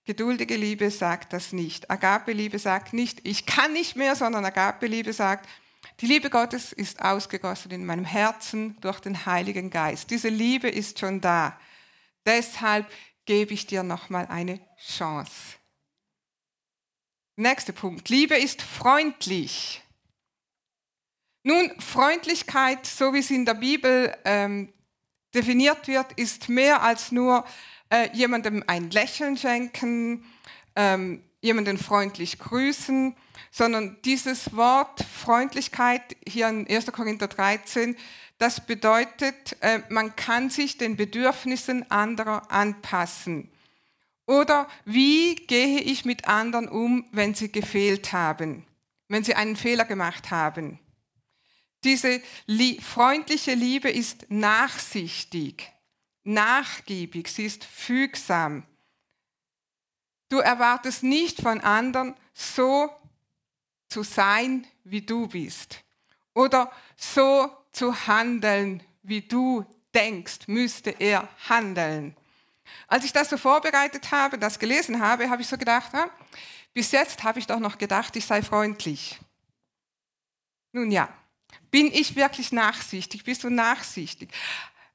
Geduldige 0.05 0.55
Liebe 0.55 0.89
sagt 0.89 1.33
das 1.33 1.51
nicht. 1.51 1.91
Agape-Liebe 1.91 2.57
sagt 2.57 2.93
nicht, 2.93 3.19
ich 3.27 3.45
kann 3.45 3.73
nicht 3.73 3.97
mehr, 3.97 4.15
sondern 4.15 4.45
Agape-Liebe 4.45 5.11
sagt, 5.11 5.49
die 5.99 6.05
Liebe 6.05 6.29
Gottes 6.29 6.71
ist 6.71 7.01
ausgegossen 7.01 7.71
in 7.71 7.85
meinem 7.85 8.05
Herzen 8.05 8.77
durch 8.81 8.99
den 8.99 9.25
Heiligen 9.25 9.69
Geist. 9.69 10.09
Diese 10.09 10.29
Liebe 10.29 10.69
ist 10.69 10.99
schon 10.99 11.19
da. 11.19 11.59
Deshalb 12.25 12.85
gebe 13.27 13.53
ich 13.53 13.67
dir 13.67 13.83
nochmal 13.83 14.25
eine 14.25 14.59
Chance. 14.79 15.57
Nächster 17.35 17.73
Punkt. 17.73 18.09
Liebe 18.09 18.35
ist 18.35 18.63
freundlich. 18.63 19.83
Nun, 21.43 21.79
Freundlichkeit, 21.79 22.87
so 22.87 23.13
wie 23.13 23.21
sie 23.21 23.35
in 23.35 23.45
der 23.45 23.53
Bibel 23.53 24.17
ähm, 24.25 24.73
definiert 25.35 25.87
wird, 25.87 26.13
ist 26.13 26.49
mehr 26.49 26.81
als 26.81 27.11
nur 27.11 27.45
äh, 27.89 28.09
jemandem 28.13 28.63
ein 28.65 28.89
Lächeln 28.89 29.37
schenken, 29.37 30.25
ähm, 30.75 31.23
jemanden 31.47 31.77
freundlich 31.77 32.37
grüßen, 32.37 33.15
sondern 33.51 33.97
dieses 34.05 34.55
Wort 34.55 35.03
Freundlichkeit 35.03 36.15
hier 36.27 36.47
in 36.47 36.67
1. 36.67 36.91
Korinther 36.91 37.27
13 37.27 37.95
das 38.37 38.65
bedeutet, 38.65 39.57
äh, 39.61 39.81
man 39.89 40.15
kann 40.15 40.49
sich 40.49 40.77
den 40.77 40.95
Bedürfnissen 40.95 41.89
anderer 41.89 42.51
anpassen. 42.51 43.51
Oder 44.27 44.67
wie 44.85 45.35
gehe 45.35 45.79
ich 45.79 46.05
mit 46.05 46.27
anderen 46.27 46.67
um, 46.67 47.07
wenn 47.11 47.33
sie 47.33 47.51
gefehlt 47.51 48.13
haben, 48.13 48.65
wenn 49.07 49.23
sie 49.23 49.35
einen 49.35 49.55
Fehler 49.55 49.85
gemacht 49.85 50.29
haben? 50.29 50.79
Diese 51.83 52.21
freundliche 52.81 53.53
Liebe 53.53 53.89
ist 53.89 54.29
nachsichtig, 54.29 55.71
nachgiebig, 56.23 57.29
sie 57.29 57.45
ist 57.45 57.63
fügsam. 57.63 58.63
Du 60.29 60.39
erwartest 60.39 61.03
nicht 61.03 61.41
von 61.41 61.61
anderen, 61.61 62.15
so 62.33 62.89
zu 63.87 64.03
sein, 64.03 64.67
wie 64.83 65.01
du 65.01 65.27
bist. 65.27 65.83
Oder 66.33 66.71
so 66.95 67.49
zu 67.71 68.07
handeln, 68.07 68.83
wie 69.03 69.21
du 69.21 69.65
denkst, 69.93 70.47
müsste 70.47 70.91
er 70.91 71.27
handeln. 71.49 72.15
Als 72.87 73.05
ich 73.05 73.13
das 73.13 73.29
so 73.29 73.37
vorbereitet 73.37 74.11
habe, 74.11 74.37
das 74.37 74.59
gelesen 74.59 75.01
habe, 75.01 75.29
habe 75.29 75.41
ich 75.41 75.47
so 75.47 75.57
gedacht, 75.57 75.93
ja, 75.93 76.09
bis 76.73 76.91
jetzt 76.91 77.23
habe 77.23 77.39
ich 77.39 77.47
doch 77.47 77.59
noch 77.59 77.77
gedacht, 77.77 78.15
ich 78.15 78.25
sei 78.25 78.41
freundlich. 78.41 79.17
Nun 80.73 80.91
ja, 80.91 81.09
bin 81.71 81.87
ich 81.87 82.15
wirklich 82.15 82.51
nachsichtig? 82.51 83.23
Bist 83.23 83.43
du 83.43 83.49
nachsichtig? 83.49 84.29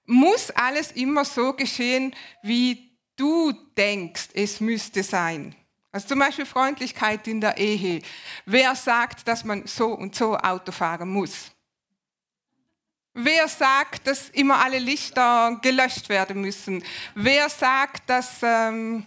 Muss 0.05 0.51
alles 0.51 0.93
immer 0.93 1.25
so 1.25 1.55
geschehen, 1.55 2.15
wie 2.43 2.92
du 3.23 3.53
denkst, 3.77 4.31
es 4.35 4.61
müsste 4.61 5.05
sein? 5.05 5.55
Also 5.93 6.09
zum 6.09 6.19
Beispiel 6.19 6.47
Freundlichkeit 6.47 7.29
in 7.29 7.41
der 7.41 7.57
Ehe. 7.57 8.03
Wer 8.47 8.75
sagt, 8.75 9.29
dass 9.29 9.45
man 9.45 9.67
so 9.67 9.93
und 9.93 10.15
so 10.17 10.37
Auto 10.37 10.73
fahren 10.73 11.09
muss? 11.09 11.53
Wer 13.15 13.47
sagt, 13.47 14.07
dass 14.07 14.31
immer 14.31 14.65
alle 14.65 14.79
Lichter 14.79 15.59
gelöscht 15.63 16.09
werden 16.09 16.41
müssen? 16.41 16.83
Wer 17.15 17.49
sagt, 17.49 18.09
dass 18.09 18.39
ähm, 18.43 19.07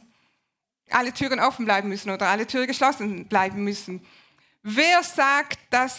alle 0.92 1.12
Türen 1.12 1.40
offen 1.40 1.66
bleiben 1.66 1.90
müssen 1.90 2.12
oder 2.12 2.28
alle 2.28 2.48
Türen 2.48 2.68
geschlossen 2.68 3.26
bleiben 3.28 3.64
müssen? 3.64 4.06
Wer 4.62 5.04
sagt, 5.04 5.60
dass, 5.72 5.98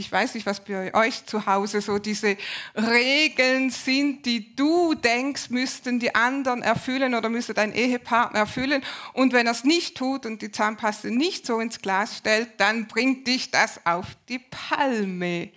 ich 0.00 0.10
weiß 0.10 0.34
nicht, 0.34 0.46
was 0.46 0.64
bei 0.64 0.94
euch 0.94 1.26
zu 1.26 1.46
Hause 1.46 1.82
so 1.82 1.98
diese 1.98 2.36
Regeln 2.74 3.70
sind, 3.70 4.24
die 4.24 4.56
du 4.56 4.94
denkst, 4.94 5.50
müssten 5.50 6.00
die 6.00 6.14
anderen 6.14 6.62
erfüllen 6.62 7.14
oder 7.14 7.28
müsste 7.28 7.52
dein 7.52 7.72
Ehepartner 7.72 8.40
erfüllen. 8.40 8.82
Und 9.12 9.34
wenn 9.34 9.46
er 9.46 9.52
es 9.52 9.64
nicht 9.64 9.96
tut 9.96 10.24
und 10.24 10.40
die 10.40 10.50
Zahnpaste 10.50 11.10
nicht 11.10 11.46
so 11.46 11.60
ins 11.60 11.80
Glas 11.80 12.16
stellt, 12.16 12.48
dann 12.58 12.88
bringt 12.88 13.26
dich 13.26 13.50
das 13.50 13.84
auf 13.84 14.06
die 14.28 14.38
Palme. 14.38 15.50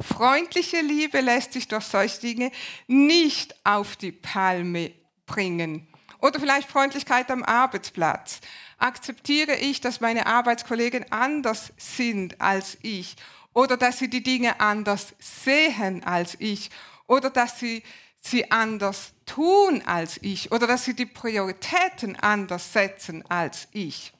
Freundliche 0.00 0.80
Liebe 0.80 1.20
lässt 1.20 1.52
sich 1.52 1.66
durch 1.66 1.84
solche 1.84 2.20
Dinge 2.20 2.52
nicht 2.86 3.54
auf 3.64 3.96
die 3.96 4.12
Palme 4.12 4.92
bringen. 5.26 5.88
Oder 6.20 6.38
vielleicht 6.38 6.70
Freundlichkeit 6.70 7.30
am 7.30 7.42
Arbeitsplatz. 7.42 8.40
Akzeptiere 8.78 9.56
ich, 9.56 9.80
dass 9.80 10.00
meine 10.00 10.26
Arbeitskollegen 10.26 11.10
anders 11.12 11.72
sind 11.76 12.40
als 12.40 12.78
ich 12.82 13.16
oder 13.54 13.76
dass 13.76 13.98
sie 13.98 14.08
die 14.08 14.22
Dinge 14.22 14.60
anders 14.60 15.14
sehen 15.18 16.04
als 16.04 16.36
ich 16.38 16.70
oder 17.06 17.30
dass 17.30 17.58
sie 17.58 17.82
sie 18.20 18.50
anders 18.50 19.12
tun 19.26 19.82
als 19.86 20.18
ich 20.22 20.52
oder 20.52 20.66
dass 20.66 20.84
sie 20.84 20.94
die 20.94 21.06
Prioritäten 21.06 22.16
anders 22.16 22.72
setzen 22.72 23.24
als 23.28 23.68
ich. 23.72 24.12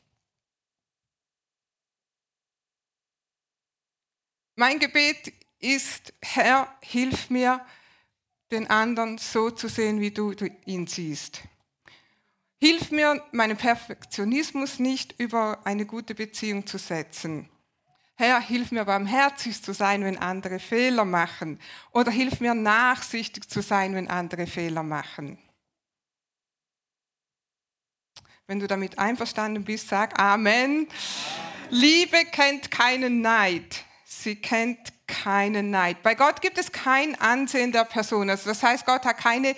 Mein 4.57 4.79
Gebet 4.79 5.33
ist, 5.59 6.13
Herr, 6.21 6.75
hilf 6.83 7.31
mir, 7.31 7.65
den 8.51 8.69
anderen 8.69 9.17
so 9.19 9.51
zu 9.51 9.69
sehen, 9.69 10.01
wie 10.01 10.11
du 10.11 10.35
ihn 10.67 10.87
siehst. 10.87 11.43
Hilf 12.61 12.91
mir, 12.91 13.25
meinen 13.33 13.57
Perfektionismus 13.57 14.79
nicht 14.79 15.19
über 15.19 15.61
eine 15.65 15.87
gute 15.87 16.15
Beziehung 16.15 16.67
zu 16.67 16.77
setzen. 16.77 17.49
Herr, 18.21 18.39
hilf 18.39 18.71
mir 18.71 18.85
barmherzig 18.85 19.62
zu 19.62 19.73
sein, 19.73 20.05
wenn 20.05 20.19
andere 20.19 20.59
Fehler 20.59 21.07
machen. 21.07 21.59
Oder 21.93 22.11
hilf 22.11 22.41
mir 22.41 22.53
nachsichtig 22.53 23.49
zu 23.49 23.62
sein, 23.62 23.95
wenn 23.95 24.11
andere 24.11 24.47
Fehler 24.47 24.83
machen. 24.83 25.39
Wenn 28.47 28.61
du 28.61 28.67
damit 28.67 28.99
einverstanden 28.99 29.65
bist, 29.65 29.89
sag 29.89 30.21
Amen. 30.21 30.87
Liebe 31.71 32.27
kennt 32.27 32.71
keinen 32.71 33.23
Neid. 33.23 33.85
Sie 34.05 34.37
kennt 34.37 34.93
keinen 35.07 35.71
Neid. 35.71 36.03
Bei 36.03 36.15
Gott 36.15 36.43
gibt 36.43 36.59
es 36.59 36.73
kein 36.73 37.19
Ansehen 37.19 37.73
der 37.73 37.85
Person. 37.85 38.29
Also 38.29 38.50
das 38.50 38.62
heißt, 38.62 38.85
Gott 38.85 39.07
hat 39.07 39.17
keine 39.17 39.57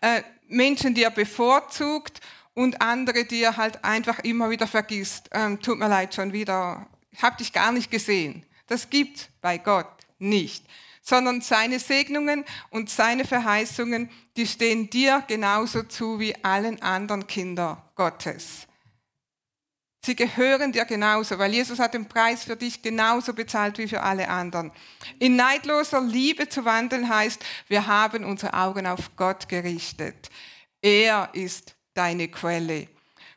äh, 0.00 0.22
Menschen, 0.46 0.94
die 0.94 1.02
er 1.02 1.10
bevorzugt 1.10 2.20
und 2.54 2.80
andere, 2.80 3.24
die 3.24 3.42
er 3.42 3.56
halt 3.56 3.84
einfach 3.84 4.20
immer 4.20 4.48
wieder 4.48 4.68
vergisst. 4.68 5.28
Ähm, 5.32 5.60
tut 5.60 5.76
mir 5.76 5.88
leid, 5.88 6.14
schon 6.14 6.32
wieder 6.32 6.86
ich 7.16 7.22
habe 7.22 7.36
dich 7.36 7.52
gar 7.52 7.72
nicht 7.72 7.90
gesehen. 7.90 8.44
Das 8.66 8.90
gibt 8.90 9.30
bei 9.40 9.58
Gott 9.58 9.90
nicht, 10.18 10.64
sondern 11.00 11.40
seine 11.40 11.78
Segnungen 11.78 12.44
und 12.70 12.90
seine 12.90 13.24
Verheißungen, 13.24 14.10
die 14.36 14.46
stehen 14.46 14.90
dir 14.90 15.24
genauso 15.26 15.84
zu 15.84 16.20
wie 16.20 16.34
allen 16.44 16.82
anderen 16.82 17.26
Kindern 17.26 17.80
Gottes. 17.94 18.66
Sie 20.04 20.14
gehören 20.14 20.72
dir 20.72 20.84
genauso, 20.84 21.38
weil 21.38 21.52
Jesus 21.52 21.78
hat 21.78 21.94
den 21.94 22.06
Preis 22.06 22.44
für 22.44 22.54
dich 22.54 22.82
genauso 22.82 23.32
bezahlt 23.32 23.78
wie 23.78 23.88
für 23.88 24.02
alle 24.02 24.28
anderen. 24.28 24.70
In 25.18 25.36
neidloser 25.36 26.00
Liebe 26.00 26.48
zu 26.48 26.64
wandeln 26.64 27.08
heißt, 27.08 27.44
wir 27.66 27.86
haben 27.86 28.24
unsere 28.24 28.54
Augen 28.54 28.86
auf 28.86 29.16
Gott 29.16 29.48
gerichtet. 29.48 30.30
Er 30.82 31.30
ist 31.32 31.74
deine 31.94 32.28
Quelle. 32.28 32.88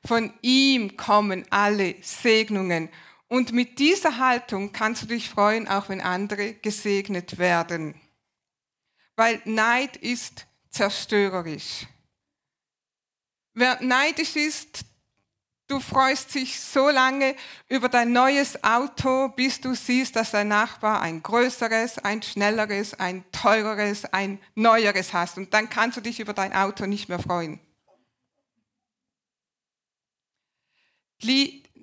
Von 0.06 0.34
ihm 0.42 0.96
kommen 0.96 1.46
alle 1.50 1.96
Segnungen 2.02 2.90
und 3.30 3.54
mit 3.54 3.80
dieser 3.80 4.18
Haltung 4.18 4.74
kannst 4.74 5.04
du 5.04 5.06
dich 5.06 5.30
freuen, 5.30 5.68
auch 5.68 5.88
wenn 5.88 6.02
andere 6.02 6.56
gesegnet 6.56 7.38
werden. 7.38 7.94
Weil 9.16 9.40
Neid 9.46 9.98
ist 9.98 10.48
zerstörerisch. 10.72 11.86
Wer 13.54 13.82
neidisch 13.82 14.36
ist, 14.36 14.86
du 15.68 15.80
freust 15.80 16.34
dich 16.34 16.60
so 16.60 16.90
lange 16.90 17.36
über 17.68 17.88
dein 17.88 18.14
neues 18.14 18.64
Auto, 18.64 19.30
bis 19.30 19.62
du 19.62 19.76
siehst, 19.76 20.16
dass 20.16 20.32
dein 20.32 20.48
Nachbar 20.48 21.02
ein 21.02 21.22
größeres, 21.22 22.00
ein 22.00 22.24
schnelleres, 22.24 22.96
ein 22.96 23.24
teureres, 23.32 24.06
ein 24.06 24.40
neueres 24.56 25.14
hast. 25.14 25.38
Und 25.38 25.54
dann 25.54 25.70
kannst 25.70 25.98
du 25.98 26.02
dich 26.02 26.20
über 26.20 26.34
dein 26.34 26.54
Auto 26.54 26.88
nicht 26.88 27.10
mehr 27.10 27.20
freuen. 27.20 27.60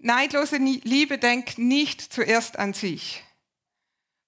Neidlose 0.07 0.59
Liebe 0.59 1.19
denkt 1.19 1.59
nicht 1.59 2.01
zuerst 2.01 2.61
an 2.61 2.75
sich. 2.75 3.25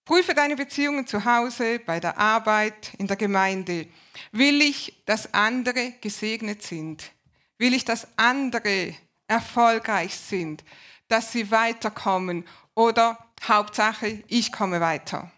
Prüfe 0.04 0.34
deine 0.34 0.56
Beziehungen 0.56 1.06
zu 1.06 1.24
Hause, 1.24 1.78
bei 1.78 2.00
der 2.00 2.18
Arbeit, 2.18 2.94
in 2.98 3.06
der 3.06 3.16
Gemeinde. 3.16 3.86
Will 4.32 4.60
ich, 4.60 5.00
dass 5.06 5.32
andere 5.32 5.92
gesegnet 6.00 6.64
sind? 6.64 7.12
Will 7.58 7.74
ich, 7.74 7.84
dass 7.84 8.08
andere 8.16 8.92
erfolgreich 9.28 10.16
sind, 10.16 10.64
dass 11.06 11.30
sie 11.30 11.52
weiterkommen 11.52 12.44
oder 12.74 13.16
Hauptsache, 13.46 14.24
ich 14.26 14.50
komme 14.50 14.80
weiter? 14.80 15.30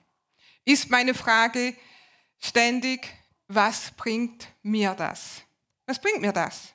Ist 0.64 0.88
meine 0.88 1.12
Frage 1.12 1.76
ständig, 2.38 3.12
was 3.48 3.90
bringt 3.90 4.48
mir 4.62 4.94
das? 4.94 5.42
Was 5.84 6.00
bringt 6.00 6.22
mir 6.22 6.32
das? 6.32 6.72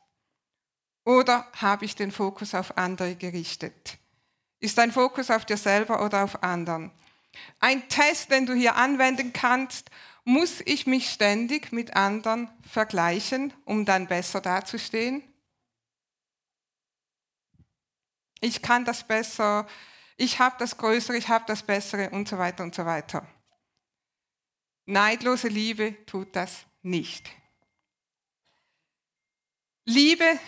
Oder 1.05 1.47
habe 1.53 1.85
ich 1.85 1.95
den 1.95 2.11
Fokus 2.11 2.53
auf 2.55 2.77
andere 2.77 3.15
gerichtet? 3.15 3.97
Ist 4.59 4.77
dein 4.77 4.91
Fokus 4.91 5.29
auf 5.29 5.45
dir 5.45 5.57
selber 5.57 6.03
oder 6.03 6.23
auf 6.23 6.43
anderen? 6.43 6.91
Ein 7.59 7.87
Test, 7.87 8.31
den 8.31 8.45
du 8.45 8.53
hier 8.53 8.75
anwenden 8.75 9.31
kannst, 9.31 9.91
muss 10.23 10.61
ich 10.61 10.87
mich 10.87 11.11
ständig 11.11 11.71
mit 11.71 11.95
anderen 11.95 12.49
vergleichen, 12.67 13.53
um 13.65 13.85
dann 13.85 14.07
besser 14.07 14.41
dazustehen? 14.41 15.23
Ich 18.41 18.63
kann 18.63 18.83
das 18.83 19.07
besser, 19.07 19.67
ich 20.17 20.39
habe 20.39 20.55
das 20.57 20.77
Größere, 20.77 21.17
ich 21.17 21.29
habe 21.29 21.45
das 21.47 21.61
Bessere 21.61 22.09
und 22.09 22.27
so 22.27 22.39
weiter 22.39 22.63
und 22.63 22.73
so 22.73 22.85
weiter. 22.85 23.27
Neidlose 24.85 25.49
Liebe 25.49 26.03
tut 26.05 26.35
das 26.35 26.65
nicht. 26.81 27.29
Liebe 29.85 30.39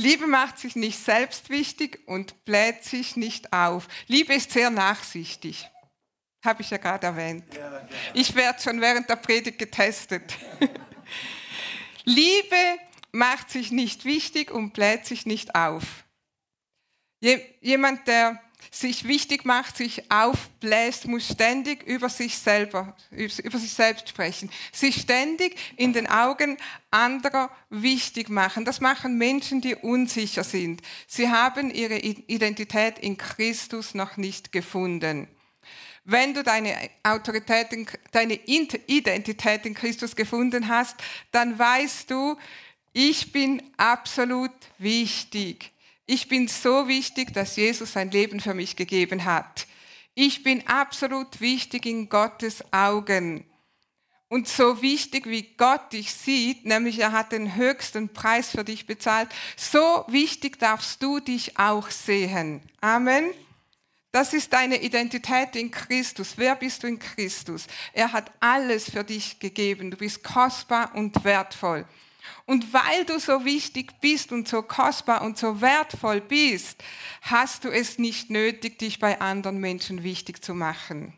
Liebe 0.00 0.26
macht 0.26 0.58
sich 0.58 0.76
nicht 0.76 0.98
selbst 0.98 1.50
wichtig 1.50 2.00
und 2.06 2.44
bläht 2.44 2.84
sich 2.84 3.16
nicht 3.16 3.52
auf. 3.52 3.86
Liebe 4.06 4.34
ist 4.34 4.50
sehr 4.50 4.70
nachsichtig. 4.70 5.68
Habe 6.42 6.62
ich 6.62 6.70
ja 6.70 6.78
gerade 6.78 7.06
erwähnt. 7.06 7.44
Ich 8.14 8.34
werde 8.34 8.62
schon 8.62 8.80
während 8.80 9.08
der 9.10 9.16
Predigt 9.16 9.58
getestet. 9.58 10.38
Liebe 12.04 12.78
macht 13.12 13.50
sich 13.50 13.70
nicht 13.70 14.06
wichtig 14.06 14.50
und 14.50 14.72
bläht 14.72 15.04
sich 15.04 15.26
nicht 15.26 15.54
auf. 15.54 15.84
Jemand, 17.60 18.06
der 18.08 18.42
sich 18.70 19.04
wichtig 19.04 19.44
macht, 19.44 19.76
sich 19.76 20.10
aufbläst, 20.10 21.06
muss 21.06 21.28
ständig 21.28 21.82
über 21.82 22.08
sich 22.08 22.38
selber, 22.38 22.96
über 23.10 23.58
sich 23.58 23.72
selbst 23.72 24.08
sprechen. 24.08 24.50
Sich 24.72 24.96
ständig 24.96 25.56
in 25.76 25.92
den 25.92 26.06
Augen 26.06 26.56
anderer 26.90 27.50
wichtig 27.68 28.28
machen. 28.28 28.64
Das 28.64 28.80
machen 28.80 29.18
Menschen, 29.18 29.60
die 29.60 29.74
unsicher 29.74 30.44
sind. 30.44 30.82
Sie 31.06 31.30
haben 31.30 31.70
ihre 31.70 31.98
Identität 31.98 32.98
in 32.98 33.16
Christus 33.16 33.94
noch 33.94 34.16
nicht 34.16 34.52
gefunden. 34.52 35.28
Wenn 36.04 36.34
du 36.34 36.42
deine 36.42 36.74
Autorität, 37.02 37.72
in, 37.72 37.86
deine 38.10 38.34
Identität 38.34 39.66
in 39.66 39.74
Christus 39.74 40.16
gefunden 40.16 40.68
hast, 40.68 40.96
dann 41.30 41.58
weißt 41.58 42.10
du, 42.10 42.36
ich 42.92 43.30
bin 43.32 43.62
absolut 43.76 44.50
wichtig. 44.78 45.72
Ich 46.12 46.26
bin 46.26 46.48
so 46.48 46.88
wichtig, 46.88 47.32
dass 47.34 47.54
Jesus 47.54 47.92
sein 47.92 48.10
Leben 48.10 48.40
für 48.40 48.52
mich 48.52 48.74
gegeben 48.74 49.24
hat. 49.24 49.68
Ich 50.16 50.42
bin 50.42 50.66
absolut 50.66 51.40
wichtig 51.40 51.86
in 51.86 52.08
Gottes 52.08 52.64
Augen. 52.72 53.44
Und 54.26 54.48
so 54.48 54.82
wichtig, 54.82 55.26
wie 55.26 55.54
Gott 55.56 55.92
dich 55.92 56.12
sieht, 56.12 56.66
nämlich 56.66 56.98
er 56.98 57.12
hat 57.12 57.30
den 57.30 57.54
höchsten 57.54 58.08
Preis 58.08 58.50
für 58.50 58.64
dich 58.64 58.88
bezahlt, 58.88 59.28
so 59.56 60.04
wichtig 60.08 60.58
darfst 60.58 61.00
du 61.00 61.20
dich 61.20 61.56
auch 61.60 61.88
sehen. 61.90 62.60
Amen. 62.80 63.30
Das 64.10 64.34
ist 64.34 64.52
deine 64.52 64.82
Identität 64.82 65.54
in 65.54 65.70
Christus. 65.70 66.32
Wer 66.34 66.56
bist 66.56 66.82
du 66.82 66.88
in 66.88 66.98
Christus? 66.98 67.68
Er 67.92 68.12
hat 68.12 68.32
alles 68.40 68.90
für 68.90 69.04
dich 69.04 69.38
gegeben. 69.38 69.92
Du 69.92 69.96
bist 69.96 70.24
kostbar 70.24 70.92
und 70.96 71.22
wertvoll. 71.22 71.86
Und 72.46 72.72
weil 72.72 73.04
du 73.04 73.18
so 73.18 73.44
wichtig 73.44 74.00
bist 74.00 74.32
und 74.32 74.48
so 74.48 74.62
kostbar 74.62 75.22
und 75.22 75.38
so 75.38 75.60
wertvoll 75.60 76.20
bist, 76.20 76.82
hast 77.22 77.64
du 77.64 77.68
es 77.68 77.98
nicht 77.98 78.30
nötig, 78.30 78.78
dich 78.78 78.98
bei 78.98 79.20
anderen 79.20 79.58
Menschen 79.58 80.02
wichtig 80.02 80.44
zu 80.44 80.54
machen. 80.54 81.14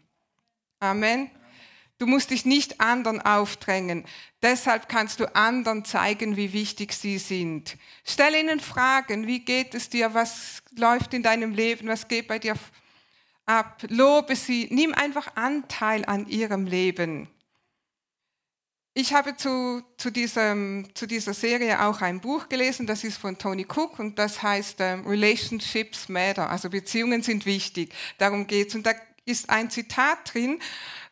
Amen. 0.80 1.30
Du 2.02 2.08
musst 2.08 2.30
dich 2.30 2.44
nicht 2.44 2.80
anderen 2.80 3.20
aufdrängen. 3.20 4.04
Deshalb 4.42 4.88
kannst 4.88 5.20
du 5.20 5.36
anderen 5.36 5.84
zeigen, 5.84 6.36
wie 6.36 6.52
wichtig 6.52 6.94
sie 6.94 7.18
sind. 7.18 7.76
Stell 8.04 8.34
ihnen 8.34 8.58
Fragen. 8.58 9.28
Wie 9.28 9.38
geht 9.38 9.72
es 9.76 9.88
dir? 9.88 10.12
Was 10.12 10.64
läuft 10.76 11.14
in 11.14 11.22
deinem 11.22 11.52
Leben? 11.54 11.86
Was 11.86 12.08
geht 12.08 12.26
bei 12.26 12.40
dir 12.40 12.56
ab? 13.46 13.84
Lobe 13.88 14.34
sie. 14.34 14.66
Nimm 14.72 14.92
einfach 14.94 15.36
Anteil 15.36 16.04
an 16.04 16.26
ihrem 16.26 16.66
Leben. 16.66 17.28
Ich 18.94 19.14
habe 19.14 19.34
zu, 19.36 19.82
zu, 19.96 20.10
diesem, 20.10 20.86
zu 20.92 21.06
dieser 21.06 21.32
Serie 21.32 21.82
auch 21.82 22.02
ein 22.02 22.20
Buch 22.20 22.50
gelesen, 22.50 22.86
das 22.86 23.04
ist 23.04 23.16
von 23.16 23.38
Tony 23.38 23.64
Cook 23.64 23.98
und 23.98 24.18
das 24.18 24.42
heißt 24.42 24.76
ähm, 24.80 25.06
Relationships 25.06 26.10
Matter, 26.10 26.50
also 26.50 26.68
Beziehungen 26.68 27.22
sind 27.22 27.46
wichtig. 27.46 27.94
Darum 28.18 28.46
geht's 28.46 28.74
Und 28.74 28.84
da 28.84 28.92
ist 29.24 29.48
ein 29.48 29.70
Zitat 29.70 30.34
drin 30.34 30.58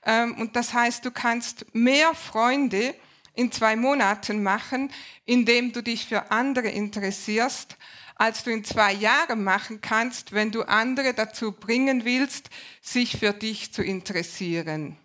ähm, 0.05 0.37
und 0.38 0.57
das 0.57 0.75
heißt, 0.75 1.07
du 1.07 1.11
kannst 1.11 1.75
mehr 1.75 2.12
Freunde 2.14 2.95
in 3.35 3.51
zwei 3.51 3.77
Monaten 3.77 4.43
machen, 4.43 4.93
indem 5.25 5.73
du 5.73 5.83
dich 5.83 6.05
für 6.05 6.31
andere 6.31 6.69
interessierst, 6.69 7.79
als 8.14 8.45
du 8.45 8.51
in 8.51 8.62
zwei 8.62 8.93
Jahren 8.93 9.43
machen 9.43 9.81
kannst, 9.81 10.33
wenn 10.33 10.51
du 10.53 10.64
andere 10.64 11.14
dazu 11.14 11.53
bringen 11.53 12.05
willst, 12.05 12.51
sich 12.83 13.16
für 13.16 13.33
dich 13.33 13.73
zu 13.73 13.83
interessieren. 13.83 14.99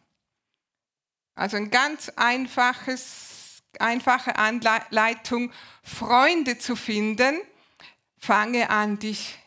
Also 1.35 1.57
ein 1.57 1.69
ganz 1.69 2.09
einfaches, 2.15 3.61
einfache 3.79 4.37
Anleitung, 4.37 5.51
Freunde 5.83 6.57
zu 6.57 6.75
finden. 6.75 7.39
Fange 8.17 8.69
an, 8.69 8.97
dich 8.97 9.37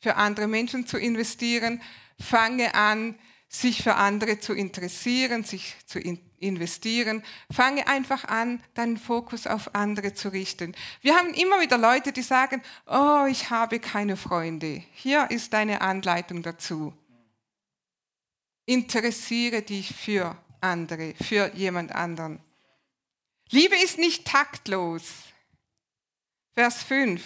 für 0.00 0.14
andere 0.16 0.46
Menschen 0.46 0.86
zu 0.86 0.96
investieren. 0.96 1.82
Fange 2.20 2.74
an, 2.74 3.18
sich 3.48 3.82
für 3.82 3.96
andere 3.96 4.38
zu 4.38 4.52
interessieren, 4.52 5.44
sich 5.44 5.76
zu 5.86 5.98
investieren. 6.38 7.22
Fange 7.50 7.86
einfach 7.88 8.24
an, 8.24 8.62
deinen 8.74 8.96
Fokus 8.96 9.46
auf 9.46 9.74
andere 9.74 10.14
zu 10.14 10.28
richten. 10.28 10.74
Wir 11.00 11.16
haben 11.16 11.34
immer 11.34 11.60
wieder 11.60 11.78
Leute, 11.78 12.12
die 12.12 12.22
sagen, 12.22 12.62
oh, 12.86 13.26
ich 13.28 13.50
habe 13.50 13.80
keine 13.80 14.16
Freunde. 14.16 14.82
Hier 14.92 15.30
ist 15.30 15.52
deine 15.52 15.80
Anleitung 15.80 16.42
dazu. 16.42 16.92
Interessiere 18.66 19.62
dich 19.62 19.94
für 19.94 20.36
andere, 20.64 21.14
für 21.14 21.54
jemand 21.54 21.92
anderen. 21.92 22.40
Liebe 23.50 23.76
ist 23.76 23.98
nicht 23.98 24.26
taktlos. 24.26 25.04
Vers 26.54 26.82
5. 26.82 27.22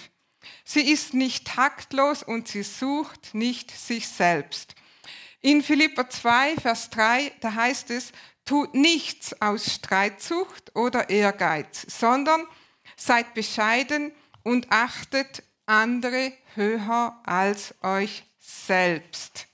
Sie 0.65 0.91
ist 0.93 1.15
nicht 1.15 1.47
taktlos 1.47 2.23
und 2.23 2.49
sie 2.49 2.63
sucht 2.63 3.35
nicht 3.35 3.71
sich 3.71 4.09
selbst. 4.09 4.75
In 5.41 5.63
Philippa 5.63 6.09
2, 6.09 6.57
Vers 6.57 6.91
3, 6.91 7.33
da 7.41 7.55
heißt 7.55 7.91
es, 7.91 8.13
tut 8.45 8.75
nichts 8.75 9.41
aus 9.41 9.75
Streitsucht 9.75 10.75
oder 10.75 11.11
Ehrgeiz, 11.11 11.87
sondern 11.89 12.45
seid 12.97 13.35
bescheiden 13.35 14.13
und 14.43 14.71
achtet 14.71 15.43
andere 15.67 16.33
höher 16.55 17.21
als 17.25 17.75
euch 17.83 18.25
selbst. 18.39 19.48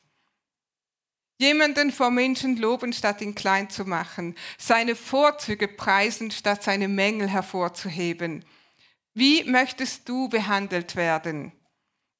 Jemanden 1.44 1.92
vor 1.92 2.10
Menschen 2.10 2.56
loben, 2.56 2.94
statt 2.94 3.20
ihn 3.20 3.34
klein 3.34 3.68
zu 3.68 3.84
machen, 3.84 4.34
seine 4.56 4.96
Vorzüge 4.96 5.68
preisen, 5.68 6.30
statt 6.30 6.62
seine 6.62 6.88
Mängel 6.88 7.28
hervorzuheben. 7.28 8.46
Wie 9.12 9.44
möchtest 9.44 10.08
du 10.08 10.30
behandelt 10.30 10.96
werden? 10.96 11.52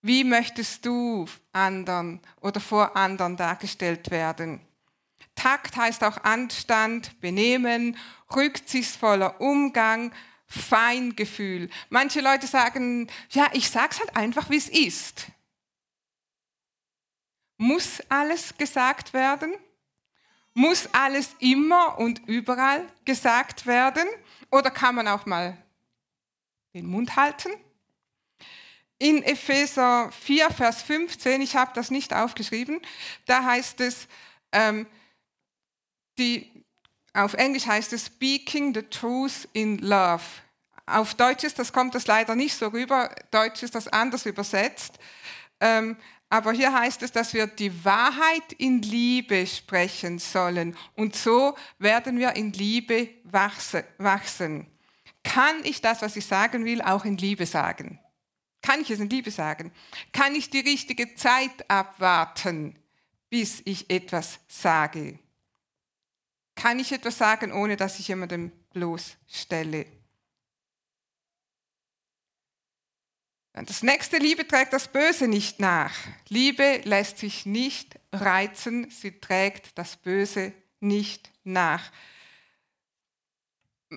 Wie 0.03 0.25
möchtest 0.25 0.85
du 0.85 1.25
anderen 1.53 2.21
oder 2.43 2.61
vor 2.61 2.99
anderen 2.99 3.39
dargestellt 3.39 4.11
werden? 4.11 4.61
Takt 5.35 5.75
heißt 5.75 6.05
auch 6.05 6.23
Anstand, 6.23 7.19
Benehmen, 7.23 7.97
rücksichtsvoller 8.37 9.41
Umgang, 9.41 10.13
Feingefühl. 10.47 11.71
Manche 11.89 12.21
Leute 12.21 12.47
sagen, 12.47 13.09
ja, 13.31 13.49
ich 13.55 13.71
sag's 13.71 14.01
halt 14.01 14.15
einfach, 14.15 14.51
wie 14.51 14.59
es 14.59 14.69
ist. 14.69 15.29
Muss 17.57 18.03
alles 18.09 18.57
gesagt 18.57 19.13
werden? 19.13 19.55
Muss 20.55 20.89
alles 20.93 21.35
immer 21.39 21.99
und 21.99 22.27
überall 22.29 22.87
gesagt 23.05 23.67
werden? 23.67 24.07
Oder 24.51 24.71
kann 24.71 24.95
man 24.95 25.09
auch 25.09 25.27
mal 25.27 25.57
den 26.75 26.87
Mund 26.87 27.17
halten? 27.17 27.51
in 28.99 29.23
Epheser 29.23 30.11
4, 30.13 30.51
Vers 30.51 30.83
15, 30.83 31.43
ich 31.43 31.57
habe 31.57 31.73
das 31.75 31.91
nicht 31.91 32.15
aufgeschrieben, 32.15 32.81
da 33.27 33.45
heißt 33.45 33.81
es, 33.81 34.09
ähm, 34.53 34.87
die, 36.19 36.65
auf 37.13 37.35
Englisch 37.35 37.67
heißt 37.67 37.93
es 37.93 38.07
Speaking 38.07 38.75
the 38.75 38.83
Truth 38.83 39.49
in 39.53 39.79
Love. 39.79 40.23
Auf 40.87 41.15
Deutsch 41.15 41.45
ist 41.45 41.59
das, 41.59 41.73
kommt 41.73 41.95
das 41.95 42.07
leider 42.07 42.35
nicht 42.35 42.55
so 42.55 42.69
rüber, 42.69 43.15
Deutsch 43.31 43.63
ist 43.63 43.75
das 43.75 43.89
anders 43.89 44.27
übersetzt. 44.27 44.99
Ähm, 45.61 45.97
aber 46.31 46.53
hier 46.53 46.73
heißt 46.73 47.03
es, 47.03 47.13
dass 47.13 47.33
wir 47.35 47.47
die 47.47 47.85
Wahrheit 47.85 48.53
in 48.59 48.83
Liebe 48.83 49.47
sprechen 49.47 50.19
sollen. 50.19 50.77
Und 50.97 51.15
so 51.15 51.57
werden 51.79 52.19
wir 52.19 52.35
in 52.35 52.53
Liebe 52.53 53.09
wachsen. 53.25 54.67
Kann 55.23 55.65
ich 55.65 55.81
das, 55.81 56.03
was 56.03 56.17
ich 56.17 56.27
sagen 56.27 56.65
will, 56.65 56.83
auch 56.83 57.05
in 57.05 57.17
Liebe 57.17 57.47
sagen? 57.47 58.01
Kann 58.63 58.81
ich 58.81 58.91
es 58.91 59.01
in 59.01 59.11
Liebe 59.11 59.31
sagen? 59.31 59.73
Kann 60.13 60.35
ich 60.35 60.51
die 60.51 60.61
richtige 60.61 61.15
Zeit 61.15 61.71
abwarten, 61.71 62.79
bis 63.29 63.63
ich 63.65 63.91
etwas 63.91 64.39
sage? 64.49 65.19
Kann 66.55 66.79
ich 66.79 66.93
etwas 66.93 67.19
sagen, 67.19 67.53
ohne 67.53 67.77
dass 67.77 67.99
ich 67.99 68.09
jemandem 68.09 68.53
bloßstelle? 68.73 69.87
Das 73.55 73.83
nächste, 73.83 74.19
Liebe 74.19 74.47
trägt 74.47 74.73
das 74.73 74.89
Böse 74.89 75.29
nicht 75.29 75.61
nach. 75.61 75.95
Liebe 76.29 76.83
lässt 76.85 77.19
sich 77.19 77.47
nicht 77.47 77.99
reizen, 78.13 78.91
sie 78.91 79.21
trägt 79.21 79.79
das 79.79 79.97
Böse 79.97 80.53
nicht 80.81 81.31
nach. 81.45 81.93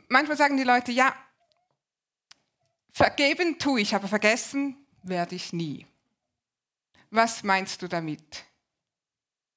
Manchmal 0.07 0.37
sagen 0.37 0.57
die 0.57 0.63
Leute, 0.63 0.91
ja, 0.91 1.13
Vergeben 2.97 3.59
tue 3.59 3.81
ich, 3.81 3.93
aber 3.93 4.07
vergessen 4.07 4.75
werde 5.03 5.35
ich 5.35 5.53
nie. 5.53 5.85
Was 7.11 7.43
meinst 7.43 7.83
du 7.83 7.87
damit? 7.87 8.43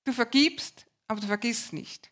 Du 0.05 0.13
vergibst, 0.13 0.85
aber 1.09 1.23
du 1.23 1.27
vergisst 1.27 1.73
nicht. 1.73 2.11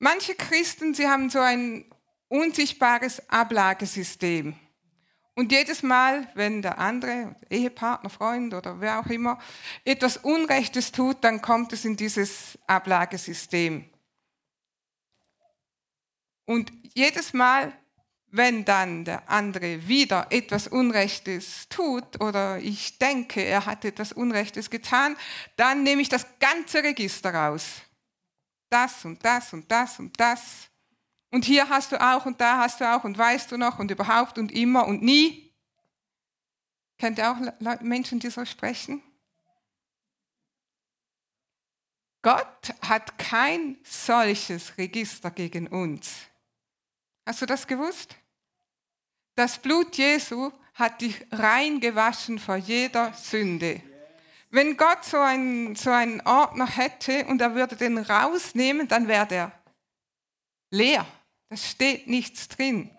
Manche 0.00 0.34
Christen, 0.34 0.94
sie 0.94 1.06
haben 1.06 1.30
so 1.30 1.38
ein 1.38 1.84
unsichtbares 2.26 3.28
Ablagesystem. 3.30 4.58
Und 5.34 5.50
jedes 5.50 5.82
Mal, 5.82 6.28
wenn 6.34 6.60
der 6.60 6.78
andere, 6.78 7.34
Ehepartner, 7.48 8.10
Freund 8.10 8.52
oder 8.52 8.80
wer 8.80 9.00
auch 9.00 9.06
immer, 9.06 9.38
etwas 9.84 10.18
Unrechtes 10.18 10.92
tut, 10.92 11.24
dann 11.24 11.40
kommt 11.40 11.72
es 11.72 11.86
in 11.86 11.96
dieses 11.96 12.58
Ablagesystem. 12.66 13.88
Und 16.44 16.70
jedes 16.94 17.32
Mal, 17.32 17.72
wenn 18.26 18.64
dann 18.64 19.06
der 19.06 19.30
andere 19.30 19.88
wieder 19.88 20.26
etwas 20.30 20.68
Unrechtes 20.68 21.68
tut 21.70 22.20
oder 22.20 22.58
ich 22.58 22.98
denke, 22.98 23.42
er 23.42 23.64
hat 23.64 23.84
etwas 23.86 24.12
Unrechtes 24.12 24.68
getan, 24.68 25.16
dann 25.56 25.82
nehme 25.82 26.02
ich 26.02 26.08
das 26.10 26.26
ganze 26.40 26.82
Register 26.82 27.32
raus. 27.32 27.82
Das 28.68 29.04
und 29.04 29.24
das 29.24 29.52
und 29.52 29.70
das 29.70 29.98
und 29.98 30.18
das. 30.18 30.71
Und 31.32 31.46
hier 31.46 31.70
hast 31.70 31.92
du 31.92 32.00
auch 32.00 32.26
und 32.26 32.40
da 32.42 32.58
hast 32.58 32.80
du 32.80 32.94
auch 32.94 33.04
und 33.04 33.16
weißt 33.16 33.50
du 33.50 33.56
noch 33.56 33.78
und 33.78 33.90
überhaupt 33.90 34.36
und 34.36 34.52
immer 34.52 34.86
und 34.86 35.02
nie. 35.02 35.50
Kennt 36.98 37.18
ihr 37.18 37.32
auch 37.32 37.80
Menschen, 37.80 38.20
die 38.20 38.28
so 38.28 38.44
sprechen? 38.44 39.02
Gott 42.20 42.74
hat 42.82 43.18
kein 43.18 43.78
solches 43.82 44.76
Register 44.76 45.30
gegen 45.30 45.68
uns. 45.68 46.12
Hast 47.24 47.40
du 47.40 47.46
das 47.46 47.66
gewusst? 47.66 48.14
Das 49.34 49.58
Blut 49.58 49.96
Jesu 49.96 50.52
hat 50.74 51.00
dich 51.00 51.26
reingewaschen 51.32 52.38
vor 52.38 52.56
jeder 52.56 53.14
Sünde. 53.14 53.82
Wenn 54.50 54.76
Gott 54.76 55.02
so 55.06 55.18
einen, 55.18 55.76
so 55.76 55.90
einen 55.90 56.20
Ordner 56.20 56.66
hätte 56.66 57.24
und 57.24 57.40
er 57.40 57.54
würde 57.54 57.74
den 57.74 57.96
rausnehmen, 57.96 58.86
dann 58.86 59.08
wäre 59.08 59.26
der 59.26 59.52
leer. 60.70 61.06
Da 61.52 61.56
steht 61.58 62.06
nichts 62.06 62.48
drin. 62.48 62.90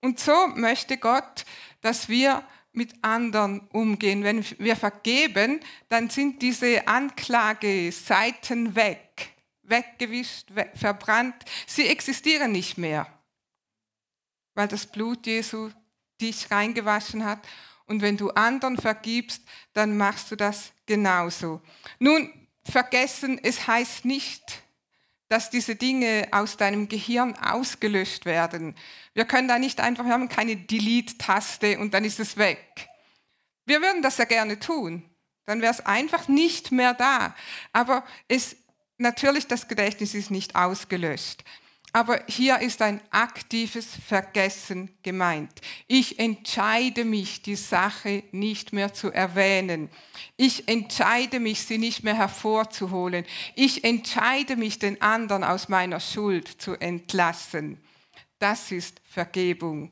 Und 0.00 0.20
so 0.20 0.46
möchte 0.54 0.98
Gott, 0.98 1.44
dass 1.80 2.08
wir 2.08 2.44
mit 2.70 2.94
anderen 3.02 3.66
umgehen. 3.72 4.22
Wenn 4.22 4.44
wir 4.58 4.76
vergeben, 4.76 5.58
dann 5.88 6.08
sind 6.08 6.40
diese 6.40 6.86
Anklageseiten 6.86 8.76
weg, 8.76 9.32
weggewischt, 9.62 10.52
verbrannt. 10.74 11.34
Sie 11.66 11.88
existieren 11.88 12.52
nicht 12.52 12.78
mehr 12.78 13.06
weil 14.58 14.66
das 14.66 14.86
Blut 14.86 15.24
Jesu 15.24 15.70
dich 16.20 16.50
reingewaschen 16.50 17.24
hat. 17.24 17.46
Und 17.86 18.02
wenn 18.02 18.16
du 18.16 18.30
anderen 18.30 18.76
vergibst, 18.76 19.44
dann 19.72 19.96
machst 19.96 20.32
du 20.32 20.36
das 20.36 20.72
genauso. 20.84 21.62
Nun, 22.00 22.32
vergessen, 22.64 23.38
es 23.40 23.68
heißt 23.68 24.04
nicht, 24.04 24.64
dass 25.28 25.50
diese 25.50 25.76
Dinge 25.76 26.28
aus 26.30 26.56
deinem 26.56 26.88
Gehirn 26.88 27.36
ausgelöscht 27.36 28.24
werden. 28.24 28.74
Wir 29.14 29.26
können 29.26 29.48
da 29.48 29.58
nicht 29.58 29.80
einfach, 29.80 30.04
wir 30.04 30.12
haben 30.12 30.28
keine 30.28 30.56
Delete-Taste 30.56 31.78
und 31.78 31.92
dann 31.92 32.04
ist 32.04 32.18
es 32.18 32.36
weg. 32.36 32.88
Wir 33.66 33.82
würden 33.82 34.02
das 34.02 34.16
ja 34.16 34.24
gerne 34.24 34.58
tun. 34.58 35.04
Dann 35.44 35.60
wäre 35.60 35.72
es 35.72 35.84
einfach 35.84 36.28
nicht 36.28 36.72
mehr 36.72 36.94
da. 36.94 37.34
Aber 37.72 38.04
es, 38.28 38.56
natürlich, 38.96 39.46
das 39.46 39.68
Gedächtnis 39.68 40.14
ist 40.14 40.30
nicht 40.30 40.56
ausgelöscht. 40.56 41.44
Aber 41.98 42.22
hier 42.28 42.60
ist 42.60 42.80
ein 42.80 43.00
aktives 43.10 43.88
Vergessen 44.06 44.88
gemeint. 45.02 45.60
Ich 45.88 46.20
entscheide 46.20 47.04
mich, 47.04 47.42
die 47.42 47.56
Sache 47.56 48.22
nicht 48.30 48.72
mehr 48.72 48.94
zu 48.94 49.10
erwähnen. 49.10 49.90
Ich 50.36 50.68
entscheide 50.68 51.40
mich, 51.40 51.62
sie 51.62 51.76
nicht 51.76 52.04
mehr 52.04 52.14
hervorzuholen. 52.14 53.24
Ich 53.56 53.82
entscheide 53.82 54.54
mich, 54.54 54.78
den 54.78 55.02
anderen 55.02 55.42
aus 55.42 55.68
meiner 55.68 55.98
Schuld 55.98 56.46
zu 56.46 56.76
entlassen. 56.76 57.80
das 58.38 58.70
ist 58.70 59.00
Vergebung. 59.02 59.90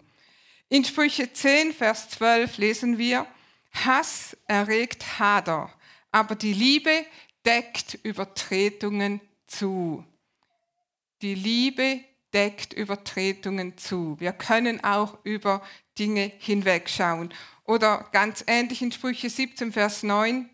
In 0.69 0.85
Sprüche 0.85 1.33
10, 1.33 1.73
Vers 1.73 2.09
12 2.11 2.59
lesen 2.59 2.99
wir, 2.99 3.27
Hass 3.73 4.37
erregt 4.47 5.19
Hader, 5.19 5.75
aber 6.12 6.37
die 6.37 6.53
Liebe 6.53 7.05
deckt 7.45 7.99
Übertretungen 8.05 9.21
zu. 9.49 10.05
Die 11.22 11.35
Liebe 11.35 12.00
deckt 12.35 12.72
Übertretungen 12.74 13.79
zu. 13.79 14.16
Wir 14.20 14.33
können 14.33 14.85
auch 14.85 15.18
über 15.24 15.62
Dinge 15.98 16.31
hinwegschauen. 16.38 17.33
Oder 17.64 18.09
ganz 18.12 18.44
ähnlich 18.46 18.83
in 18.83 18.92
Sprüche 18.92 19.31
17, 19.31 19.72
Vers 19.72 20.02
9. 20.02 20.48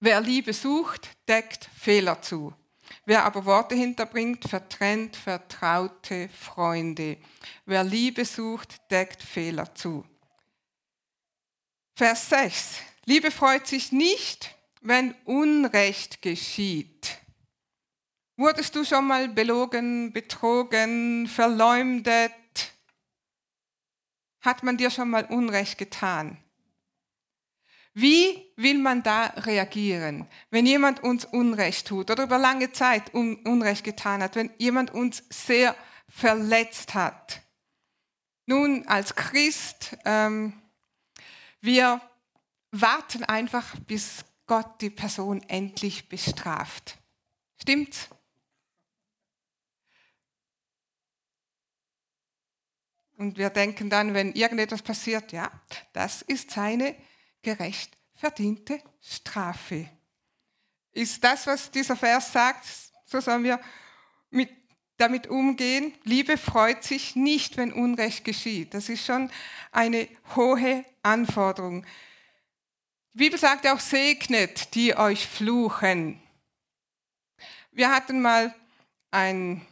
Wer 0.00 0.20
Liebe 0.20 0.52
sucht, 0.52 1.08
deckt 1.26 1.68
Fehler 1.74 2.20
zu. 2.22 2.52
Wer 3.04 3.24
aber 3.24 3.44
Worte 3.44 3.74
hinterbringt, 3.74 4.48
vertrennt 4.48 5.16
vertraute 5.16 6.28
Freunde. 6.28 7.16
Wer 7.64 7.84
Liebe 7.84 8.24
sucht, 8.24 8.90
deckt 8.90 9.22
Fehler 9.22 9.74
zu. 9.74 10.04
Vers 11.96 12.28
6. 12.28 12.76
Liebe 13.06 13.30
freut 13.30 13.66
sich 13.66 13.90
nicht, 13.90 14.54
wenn 14.82 15.14
Unrecht 15.24 16.22
geschieht. 16.22 17.18
Wurdest 18.38 18.76
du 18.76 18.84
schon 18.84 19.04
mal 19.04 19.28
belogen, 19.28 20.12
betrogen, 20.12 21.26
verleumdet? 21.26 22.32
Hat 24.42 24.62
man 24.62 24.76
dir 24.76 24.90
schon 24.90 25.10
mal 25.10 25.24
Unrecht 25.24 25.76
getan? 25.76 26.38
Wie 27.94 28.46
will 28.54 28.78
man 28.78 29.02
da 29.02 29.24
reagieren, 29.38 30.28
wenn 30.50 30.66
jemand 30.66 31.02
uns 31.02 31.24
Unrecht 31.24 31.88
tut 31.88 32.12
oder 32.12 32.22
über 32.22 32.38
lange 32.38 32.70
Zeit 32.70 33.12
Unrecht 33.12 33.82
getan 33.82 34.22
hat, 34.22 34.36
wenn 34.36 34.52
jemand 34.56 34.94
uns 34.94 35.24
sehr 35.30 35.74
verletzt 36.08 36.94
hat? 36.94 37.40
Nun, 38.46 38.86
als 38.86 39.16
Christ, 39.16 39.96
ähm, 40.04 40.52
wir 41.60 42.00
warten 42.70 43.24
einfach, 43.24 43.74
bis 43.80 44.24
Gott 44.46 44.80
die 44.80 44.90
Person 44.90 45.42
endlich 45.48 46.08
bestraft. 46.08 46.98
Stimmt's? 47.60 48.08
Und 53.18 53.36
wir 53.36 53.50
denken 53.50 53.90
dann, 53.90 54.14
wenn 54.14 54.32
irgendetwas 54.32 54.80
passiert, 54.80 55.32
ja, 55.32 55.50
das 55.92 56.22
ist 56.22 56.52
seine 56.52 56.94
gerecht 57.42 57.98
verdiente 58.14 58.80
Strafe. 59.00 59.88
Ist 60.92 61.22
das, 61.24 61.48
was 61.48 61.68
dieser 61.72 61.96
Vers 61.96 62.32
sagt, 62.32 62.64
so 63.06 63.20
sollen 63.20 63.42
wir 63.42 63.60
mit, 64.30 64.50
damit 64.98 65.26
umgehen. 65.26 65.92
Liebe 66.04 66.36
freut 66.36 66.84
sich 66.84 67.16
nicht, 67.16 67.56
wenn 67.56 67.72
Unrecht 67.72 68.24
geschieht. 68.24 68.72
Das 68.72 68.88
ist 68.88 69.04
schon 69.04 69.32
eine 69.72 70.08
hohe 70.36 70.84
Anforderung. 71.02 71.84
Die 73.14 73.18
Bibel 73.18 73.38
sagt 73.38 73.66
auch, 73.66 73.80
segnet, 73.80 74.76
die 74.76 74.96
euch 74.96 75.26
fluchen. 75.26 76.22
Wir 77.72 77.90
hatten 77.90 78.22
mal 78.22 78.54
ein 79.10 79.66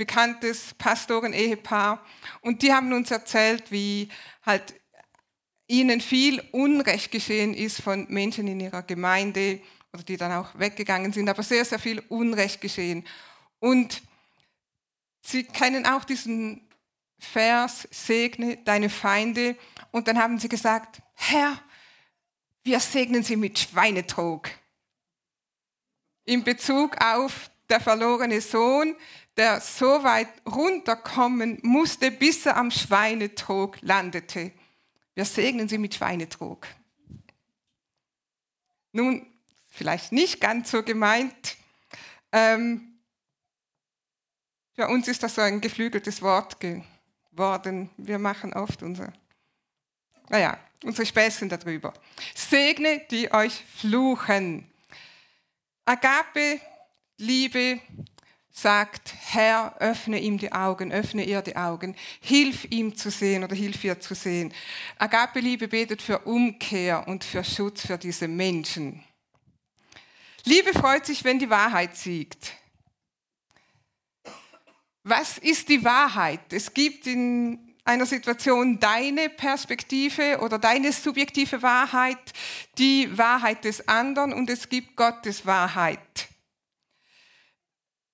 bekanntes 0.00 0.72
Pastoren-Ehepaar 0.78 2.02
und 2.40 2.62
die 2.62 2.72
haben 2.72 2.90
uns 2.94 3.10
erzählt, 3.10 3.70
wie 3.70 4.08
halt 4.46 4.74
ihnen 5.66 6.00
viel 6.00 6.40
Unrecht 6.52 7.12
geschehen 7.12 7.52
ist 7.52 7.82
von 7.82 8.06
Menschen 8.08 8.48
in 8.48 8.60
ihrer 8.60 8.82
Gemeinde 8.82 9.60
oder 9.92 10.02
die 10.02 10.16
dann 10.16 10.32
auch 10.32 10.58
weggegangen 10.58 11.12
sind, 11.12 11.28
aber 11.28 11.42
sehr, 11.42 11.66
sehr 11.66 11.78
viel 11.78 11.98
Unrecht 12.08 12.62
geschehen. 12.62 13.06
Und 13.58 14.00
sie 15.20 15.44
kennen 15.44 15.84
auch 15.84 16.04
diesen 16.04 16.66
Vers, 17.18 17.86
segne 17.90 18.56
deine 18.64 18.88
Feinde. 18.88 19.54
Und 19.90 20.08
dann 20.08 20.16
haben 20.16 20.38
sie 20.38 20.48
gesagt, 20.48 21.02
Herr, 21.12 21.60
wir 22.62 22.80
segnen 22.80 23.22
sie 23.22 23.36
mit 23.36 23.58
Schweinetrog. 23.58 24.48
In 26.24 26.42
Bezug 26.42 26.96
auf 27.04 27.50
der 27.70 27.80
verlorene 27.80 28.40
Sohn, 28.40 28.96
der 29.40 29.62
so 29.62 30.04
weit 30.04 30.28
runterkommen 30.44 31.60
musste, 31.62 32.10
bis 32.10 32.44
er 32.44 32.58
am 32.58 32.70
Schweinetrog 32.70 33.78
landete. 33.80 34.52
Wir 35.14 35.24
segnen 35.24 35.66
sie 35.66 35.78
mit 35.78 35.94
Schweinetrog. 35.94 36.66
Nun, 38.92 39.24
vielleicht 39.70 40.12
nicht 40.12 40.42
ganz 40.42 40.70
so 40.70 40.82
gemeint. 40.82 41.56
Ähm, 42.32 42.98
für 44.74 44.88
uns 44.88 45.08
ist 45.08 45.22
das 45.22 45.36
so 45.36 45.40
ein 45.40 45.62
geflügeltes 45.62 46.20
Wort 46.20 46.58
geworden. 46.60 47.88
Wir 47.96 48.18
machen 48.18 48.52
oft 48.52 48.82
unser, 48.82 49.10
naja, 50.28 50.58
unsere 50.84 51.06
Späßchen 51.06 51.48
darüber. 51.48 51.94
Segne, 52.34 53.06
die 53.10 53.32
euch 53.32 53.64
fluchen. 53.74 54.70
Agape, 55.86 56.60
Liebe, 57.16 57.80
sagt, 58.52 59.14
Herr, 59.28 59.76
öffne 59.80 60.18
ihm 60.20 60.38
die 60.38 60.52
Augen, 60.52 60.92
öffne 60.92 61.24
ihr 61.24 61.42
die 61.42 61.56
Augen, 61.56 61.96
hilf 62.20 62.66
ihm 62.70 62.96
zu 62.96 63.10
sehen 63.10 63.44
oder 63.44 63.54
hilf 63.54 63.82
ihr 63.84 64.00
zu 64.00 64.14
sehen. 64.14 64.52
Agape-Liebe 64.98 65.68
betet 65.68 66.02
für 66.02 66.20
Umkehr 66.20 67.06
und 67.06 67.24
für 67.24 67.44
Schutz 67.44 67.86
für 67.86 67.98
diese 67.98 68.28
Menschen. 68.28 69.04
Liebe 70.44 70.72
freut 70.72 71.06
sich, 71.06 71.22
wenn 71.24 71.38
die 71.38 71.50
Wahrheit 71.50 71.96
siegt. 71.96 72.54
Was 75.02 75.38
ist 75.38 75.68
die 75.68 75.82
Wahrheit? 75.84 76.52
Es 76.52 76.74
gibt 76.74 77.06
in 77.06 77.58
einer 77.84 78.06
Situation 78.06 78.78
deine 78.78 79.28
Perspektive 79.28 80.38
oder 80.40 80.58
deine 80.58 80.92
subjektive 80.92 81.62
Wahrheit, 81.62 82.18
die 82.78 83.16
Wahrheit 83.16 83.64
des 83.64 83.88
anderen 83.88 84.32
und 84.32 84.50
es 84.50 84.68
gibt 84.68 84.96
Gottes 84.96 85.46
Wahrheit. 85.46 86.29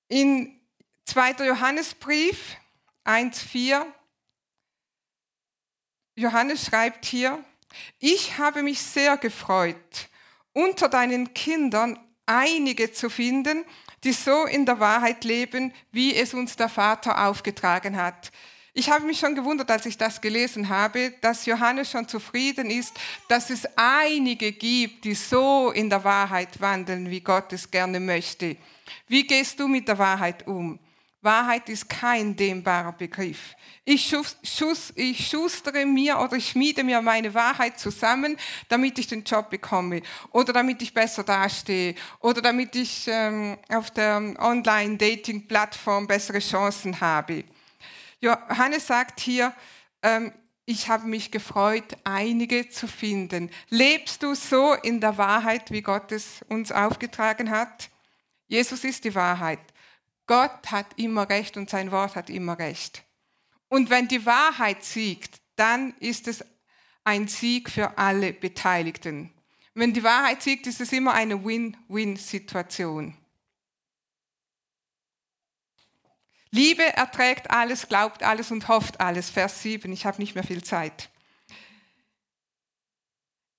In 0.08 0.60
2. 1.06 1.46
Johannesbrief 1.46 2.56
1.4, 3.04 3.84
Johannes 6.14 6.66
schreibt 6.66 7.04
hier, 7.04 7.44
ich 7.98 8.38
habe 8.38 8.62
mich 8.62 8.80
sehr 8.80 9.16
gefreut, 9.16 10.08
unter 10.52 10.88
deinen 10.88 11.34
Kindern 11.34 11.98
einige 12.24 12.92
zu 12.92 13.10
finden, 13.10 13.64
die 14.04 14.12
so 14.12 14.44
in 14.44 14.64
der 14.64 14.78
Wahrheit 14.78 15.24
leben, 15.24 15.74
wie 15.90 16.14
es 16.14 16.34
uns 16.34 16.56
der 16.56 16.68
Vater 16.68 17.26
aufgetragen 17.26 17.96
hat. 17.96 18.30
Ich 18.72 18.90
habe 18.90 19.06
mich 19.06 19.18
schon 19.18 19.34
gewundert, 19.34 19.70
als 19.70 19.86
ich 19.86 19.98
das 19.98 20.20
gelesen 20.20 20.68
habe, 20.68 21.14
dass 21.20 21.46
Johannes 21.46 21.90
schon 21.90 22.08
zufrieden 22.08 22.70
ist, 22.70 22.94
dass 23.28 23.50
es 23.50 23.66
einige 23.74 24.52
gibt, 24.52 25.04
die 25.04 25.14
so 25.14 25.70
in 25.70 25.90
der 25.90 26.04
Wahrheit 26.04 26.60
wandeln, 26.60 27.10
wie 27.10 27.20
Gott 27.20 27.52
es 27.52 27.70
gerne 27.70 28.00
möchte. 28.00 28.56
Wie 29.06 29.26
gehst 29.26 29.58
du 29.58 29.68
mit 29.68 29.88
der 29.88 29.98
Wahrheit 29.98 30.46
um? 30.46 30.78
Wahrheit 31.26 31.68
ist 31.68 31.88
kein 31.88 32.36
dehnbarer 32.36 32.92
Begriff. 32.92 33.56
Ich, 33.84 34.08
schus, 34.08 34.36
schus, 34.42 34.92
ich 34.94 35.28
schustere 35.28 35.84
mir 35.84 36.18
oder 36.18 36.36
ich 36.36 36.50
schmiede 36.50 36.84
mir 36.84 37.02
meine 37.02 37.34
Wahrheit 37.34 37.78
zusammen, 37.78 38.36
damit 38.68 38.98
ich 38.98 39.08
den 39.08 39.24
Job 39.24 39.50
bekomme 39.50 40.02
oder 40.30 40.52
damit 40.52 40.80
ich 40.82 40.94
besser 40.94 41.24
dastehe 41.24 41.94
oder 42.20 42.40
damit 42.40 42.74
ich 42.76 43.06
ähm, 43.08 43.58
auf 43.68 43.90
der 43.90 44.34
Online-Dating-Plattform 44.38 46.06
bessere 46.06 46.38
Chancen 46.38 47.00
habe. 47.00 47.44
Johannes 48.20 48.86
sagt 48.86 49.20
hier, 49.20 49.52
ähm, 50.02 50.32
ich 50.64 50.88
habe 50.88 51.06
mich 51.06 51.30
gefreut, 51.30 51.96
einige 52.02 52.68
zu 52.68 52.88
finden. 52.88 53.50
Lebst 53.68 54.22
du 54.22 54.34
so 54.34 54.74
in 54.74 55.00
der 55.00 55.16
Wahrheit, 55.16 55.70
wie 55.70 55.82
Gott 55.82 56.10
es 56.10 56.44
uns 56.48 56.72
aufgetragen 56.72 57.50
hat? 57.50 57.88
Jesus 58.48 58.84
ist 58.84 59.04
die 59.04 59.14
Wahrheit. 59.14 59.60
Gott 60.26 60.70
hat 60.70 60.98
immer 60.98 61.28
recht 61.28 61.56
und 61.56 61.70
sein 61.70 61.90
Wort 61.90 62.16
hat 62.16 62.30
immer 62.30 62.58
recht. 62.58 63.04
Und 63.68 63.90
wenn 63.90 64.08
die 64.08 64.26
Wahrheit 64.26 64.84
siegt, 64.84 65.40
dann 65.56 65.94
ist 65.98 66.28
es 66.28 66.44
ein 67.04 67.28
Sieg 67.28 67.70
für 67.70 67.98
alle 67.98 68.32
Beteiligten. 68.32 69.32
Wenn 69.74 69.92
die 69.92 70.02
Wahrheit 70.02 70.42
siegt, 70.42 70.66
ist 70.66 70.80
es 70.80 70.92
immer 70.92 71.14
eine 71.14 71.44
Win-Win-Situation. 71.44 73.16
Liebe 76.50 76.84
erträgt 76.96 77.50
alles, 77.50 77.86
glaubt 77.86 78.22
alles 78.22 78.50
und 78.50 78.68
hofft 78.68 79.00
alles. 79.00 79.30
Vers 79.30 79.62
7, 79.62 79.92
ich 79.92 80.06
habe 80.06 80.18
nicht 80.18 80.34
mehr 80.34 80.44
viel 80.44 80.64
Zeit. 80.64 81.10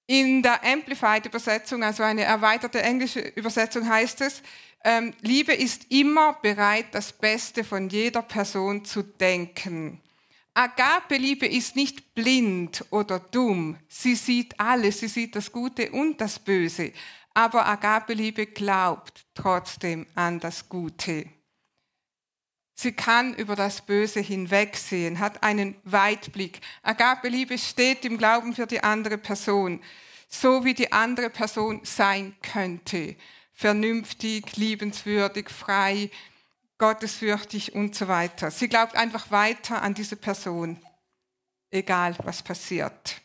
In 0.09 0.41
der 0.41 0.63
Amplified 0.63 1.25
Übersetzung, 1.25 1.83
also 1.83 2.01
eine 2.01 2.23
erweiterte 2.23 2.81
englische 2.81 3.19
Übersetzung 3.19 3.87
heißt 3.87 4.21
es, 4.21 4.41
ähm, 4.85 5.13
Liebe 5.19 5.53
ist 5.53 5.91
immer 5.91 6.33
bereit, 6.41 6.87
das 6.91 7.11
Beste 7.11 7.65
von 7.65 7.89
jeder 7.89 8.21
Person 8.21 8.85
zu 8.85 9.03
denken. 9.03 10.01
Agape-Liebe 10.53 11.45
ist 11.45 11.75
nicht 11.75 12.15
blind 12.15 12.85
oder 12.89 13.19
dumm. 13.19 13.77
Sie 13.89 14.15
sieht 14.15 14.57
alles, 14.59 15.01
sie 15.01 15.09
sieht 15.09 15.35
das 15.35 15.51
Gute 15.51 15.91
und 15.91 16.21
das 16.21 16.39
Böse. 16.39 16.93
Aber 17.33 17.67
Agape-Liebe 17.67 18.47
glaubt 18.47 19.25
trotzdem 19.35 20.07
an 20.15 20.39
das 20.39 20.69
Gute. 20.69 21.25
Sie 22.79 22.91
kann 22.91 23.33
über 23.33 23.55
das 23.55 23.81
Böse 23.81 24.19
hinwegsehen, 24.19 25.19
hat 25.19 25.41
einen 25.41 25.75
Weitblick. 25.83 26.61
Agape-Liebe 26.83 27.57
steht 27.57 28.05
im 28.05 28.19
Glauben 28.19 28.53
für 28.53 28.67
die 28.67 28.83
andere 28.83 29.17
Person, 29.17 29.81
so 30.27 30.63
wie 30.63 30.75
die 30.75 30.91
andere 30.91 31.31
Person 31.31 31.81
sein 31.83 32.35
könnte. 32.43 33.15
Vernünftig, 33.51 34.57
liebenswürdig, 34.57 35.49
frei, 35.49 36.11
gottesfürchtig 36.77 37.73
und 37.73 37.95
so 37.95 38.07
weiter. 38.07 38.51
Sie 38.51 38.67
glaubt 38.67 38.95
einfach 38.95 39.31
weiter 39.31 39.81
an 39.81 39.95
diese 39.95 40.15
Person, 40.15 40.79
egal 41.71 42.15
was 42.25 42.43
passiert. 42.43 43.19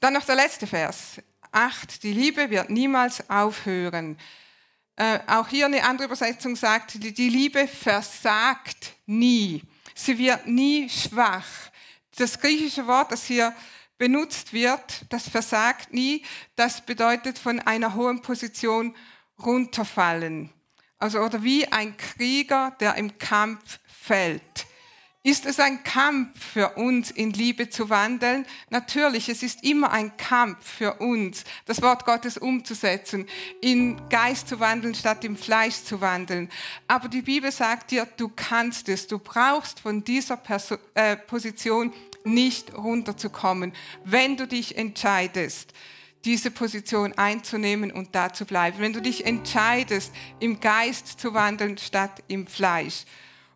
Dann 0.00 0.12
noch 0.12 0.26
der 0.26 0.36
letzte 0.36 0.66
Vers. 0.66 1.22
Acht, 1.52 2.02
die 2.02 2.12
Liebe 2.12 2.50
wird 2.50 2.68
niemals 2.68 3.30
aufhören. 3.30 4.18
Äh, 5.02 5.18
auch 5.26 5.48
hier 5.48 5.66
eine 5.66 5.82
andere 5.82 6.06
Übersetzung 6.06 6.54
sagt, 6.54 7.02
die, 7.02 7.12
die 7.12 7.28
Liebe 7.28 7.66
versagt 7.66 8.92
nie. 9.04 9.60
Sie 9.96 10.16
wird 10.16 10.46
nie 10.46 10.88
schwach. 10.88 11.44
Das 12.16 12.38
griechische 12.38 12.86
Wort, 12.86 13.10
das 13.10 13.24
hier 13.24 13.52
benutzt 13.98 14.52
wird, 14.52 15.04
das 15.08 15.28
versagt 15.28 15.92
nie, 15.92 16.24
das 16.54 16.82
bedeutet 16.82 17.36
von 17.36 17.58
einer 17.58 17.96
hohen 17.96 18.22
Position 18.22 18.94
runterfallen. 19.44 20.50
Also, 21.00 21.18
oder 21.18 21.42
wie 21.42 21.66
ein 21.66 21.96
Krieger, 21.96 22.76
der 22.78 22.94
im 22.94 23.18
Kampf 23.18 23.80
fällt. 23.88 24.66
Ist 25.24 25.46
es 25.46 25.60
ein 25.60 25.84
Kampf 25.84 26.52
für 26.52 26.70
uns, 26.70 27.12
in 27.12 27.30
Liebe 27.30 27.70
zu 27.70 27.90
wandeln? 27.90 28.44
Natürlich, 28.70 29.28
es 29.28 29.44
ist 29.44 29.62
immer 29.62 29.92
ein 29.92 30.16
Kampf 30.16 30.66
für 30.66 30.94
uns, 30.94 31.44
das 31.64 31.80
Wort 31.80 32.04
Gottes 32.04 32.38
umzusetzen, 32.38 33.28
in 33.60 34.08
Geist 34.08 34.48
zu 34.48 34.58
wandeln, 34.58 34.96
statt 34.96 35.24
im 35.24 35.36
Fleisch 35.36 35.84
zu 35.84 36.00
wandeln. 36.00 36.50
Aber 36.88 37.06
die 37.06 37.22
Bibel 37.22 37.52
sagt 37.52 37.92
dir, 37.92 38.08
du 38.16 38.32
kannst 38.34 38.88
es. 38.88 39.06
Du 39.06 39.20
brauchst 39.20 39.78
von 39.78 40.02
dieser 40.02 40.36
Perso 40.36 40.76
äh, 40.94 41.16
Position 41.16 41.92
nicht 42.24 42.74
runterzukommen, 42.74 43.72
wenn 44.04 44.36
du 44.36 44.48
dich 44.48 44.76
entscheidest 44.76 45.72
diese 46.24 46.52
Position 46.52 47.12
einzunehmen 47.18 47.90
und 47.90 48.14
da 48.14 48.32
zu 48.32 48.44
bleiben. 48.44 48.78
Wenn 48.78 48.92
du 48.92 49.02
dich 49.02 49.26
entscheidest, 49.26 50.12
im 50.38 50.60
Geist 50.60 51.18
zu 51.18 51.34
wandeln 51.34 51.78
statt 51.78 52.22
im 52.28 52.46
Fleisch. 52.46 53.04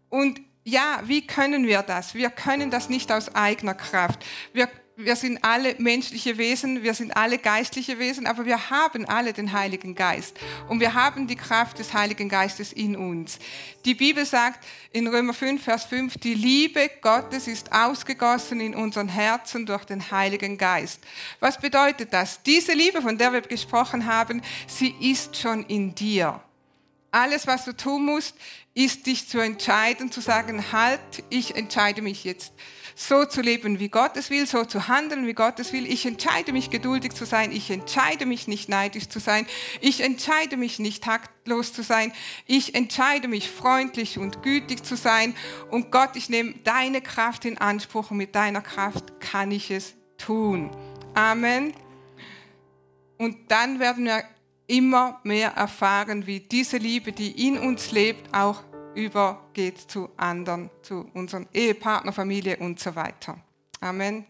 Und 0.08 0.40
ja, 0.66 1.00
wie 1.04 1.24
können 1.24 1.64
wir 1.64 1.82
das? 1.82 2.14
Wir 2.14 2.28
können 2.28 2.72
das 2.72 2.88
nicht 2.88 3.12
aus 3.12 3.32
eigener 3.36 3.74
Kraft. 3.74 4.26
Wir, 4.52 4.68
wir 4.96 5.14
sind 5.14 5.44
alle 5.44 5.76
menschliche 5.78 6.38
Wesen, 6.38 6.82
wir 6.82 6.92
sind 6.92 7.16
alle 7.16 7.38
geistliche 7.38 8.00
Wesen, 8.00 8.26
aber 8.26 8.46
wir 8.46 8.68
haben 8.68 9.04
alle 9.06 9.32
den 9.32 9.52
Heiligen 9.52 9.94
Geist 9.94 10.36
und 10.68 10.80
wir 10.80 10.94
haben 10.94 11.28
die 11.28 11.36
Kraft 11.36 11.78
des 11.78 11.94
Heiligen 11.94 12.28
Geistes 12.28 12.72
in 12.72 12.96
uns. 12.96 13.38
Die 13.84 13.94
Bibel 13.94 14.26
sagt 14.26 14.66
in 14.90 15.06
Römer 15.06 15.34
5, 15.34 15.62
Vers 15.62 15.84
5, 15.84 16.18
die 16.18 16.34
Liebe 16.34 16.90
Gottes 17.00 17.46
ist 17.46 17.70
ausgegossen 17.70 18.58
in 18.60 18.74
unseren 18.74 19.08
Herzen 19.08 19.66
durch 19.66 19.84
den 19.84 20.10
Heiligen 20.10 20.58
Geist. 20.58 21.00
Was 21.38 21.60
bedeutet 21.60 22.12
das? 22.12 22.42
Diese 22.42 22.72
Liebe, 22.72 23.00
von 23.02 23.16
der 23.16 23.32
wir 23.32 23.42
gesprochen 23.42 24.04
haben, 24.04 24.42
sie 24.66 24.96
ist 25.00 25.36
schon 25.36 25.64
in 25.66 25.94
dir. 25.94 26.40
Alles, 27.12 27.46
was 27.46 27.64
du 27.64 27.72
tun 27.72 28.04
musst, 28.04 28.34
ist 28.76 29.06
dich 29.06 29.26
zu 29.26 29.38
entscheiden, 29.38 30.12
zu 30.12 30.20
sagen, 30.20 30.70
halt, 30.70 31.00
ich 31.30 31.56
entscheide 31.56 32.02
mich 32.02 32.24
jetzt 32.24 32.52
so 32.94 33.24
zu 33.24 33.40
leben, 33.40 33.80
wie 33.80 33.88
Gott 33.88 34.18
es 34.18 34.28
will, 34.28 34.46
so 34.46 34.66
zu 34.66 34.86
handeln, 34.86 35.26
wie 35.26 35.32
Gott 35.32 35.58
es 35.60 35.72
will. 35.72 35.90
Ich 35.90 36.04
entscheide 36.04 36.52
mich 36.52 36.68
geduldig 36.68 37.14
zu 37.14 37.24
sein. 37.24 37.52
Ich 37.52 37.70
entscheide 37.70 38.26
mich 38.26 38.48
nicht 38.48 38.68
neidisch 38.68 39.08
zu 39.08 39.18
sein. 39.18 39.46
Ich 39.80 40.02
entscheide 40.02 40.58
mich 40.58 40.78
nicht 40.78 41.04
taktlos 41.04 41.72
zu 41.72 41.82
sein. 41.82 42.12
Ich 42.46 42.74
entscheide 42.74 43.28
mich 43.28 43.50
freundlich 43.50 44.18
und 44.18 44.42
gütig 44.42 44.84
zu 44.84 44.94
sein. 44.94 45.34
Und 45.70 45.90
Gott, 45.90 46.14
ich 46.14 46.28
nehme 46.28 46.52
deine 46.62 47.00
Kraft 47.00 47.46
in 47.46 47.56
Anspruch 47.56 48.10
und 48.10 48.18
mit 48.18 48.34
deiner 48.34 48.60
Kraft 48.60 49.20
kann 49.20 49.50
ich 49.52 49.70
es 49.70 49.94
tun. 50.18 50.70
Amen. 51.14 51.72
Und 53.16 53.50
dann 53.50 53.80
werden 53.80 54.04
wir 54.04 54.22
immer 54.66 55.20
mehr 55.22 55.50
erfahren, 55.50 56.26
wie 56.26 56.40
diese 56.40 56.76
Liebe, 56.78 57.12
die 57.12 57.46
in 57.46 57.58
uns 57.58 57.92
lebt, 57.92 58.34
auch 58.34 58.62
übergeht 58.96 59.78
zu 59.78 60.10
anderen, 60.16 60.70
zu 60.82 61.08
unserem 61.14 61.46
Ehepartner, 61.52 62.12
Familie 62.12 62.56
und 62.56 62.80
so 62.80 62.96
weiter. 62.96 63.38
Amen. 63.80 64.26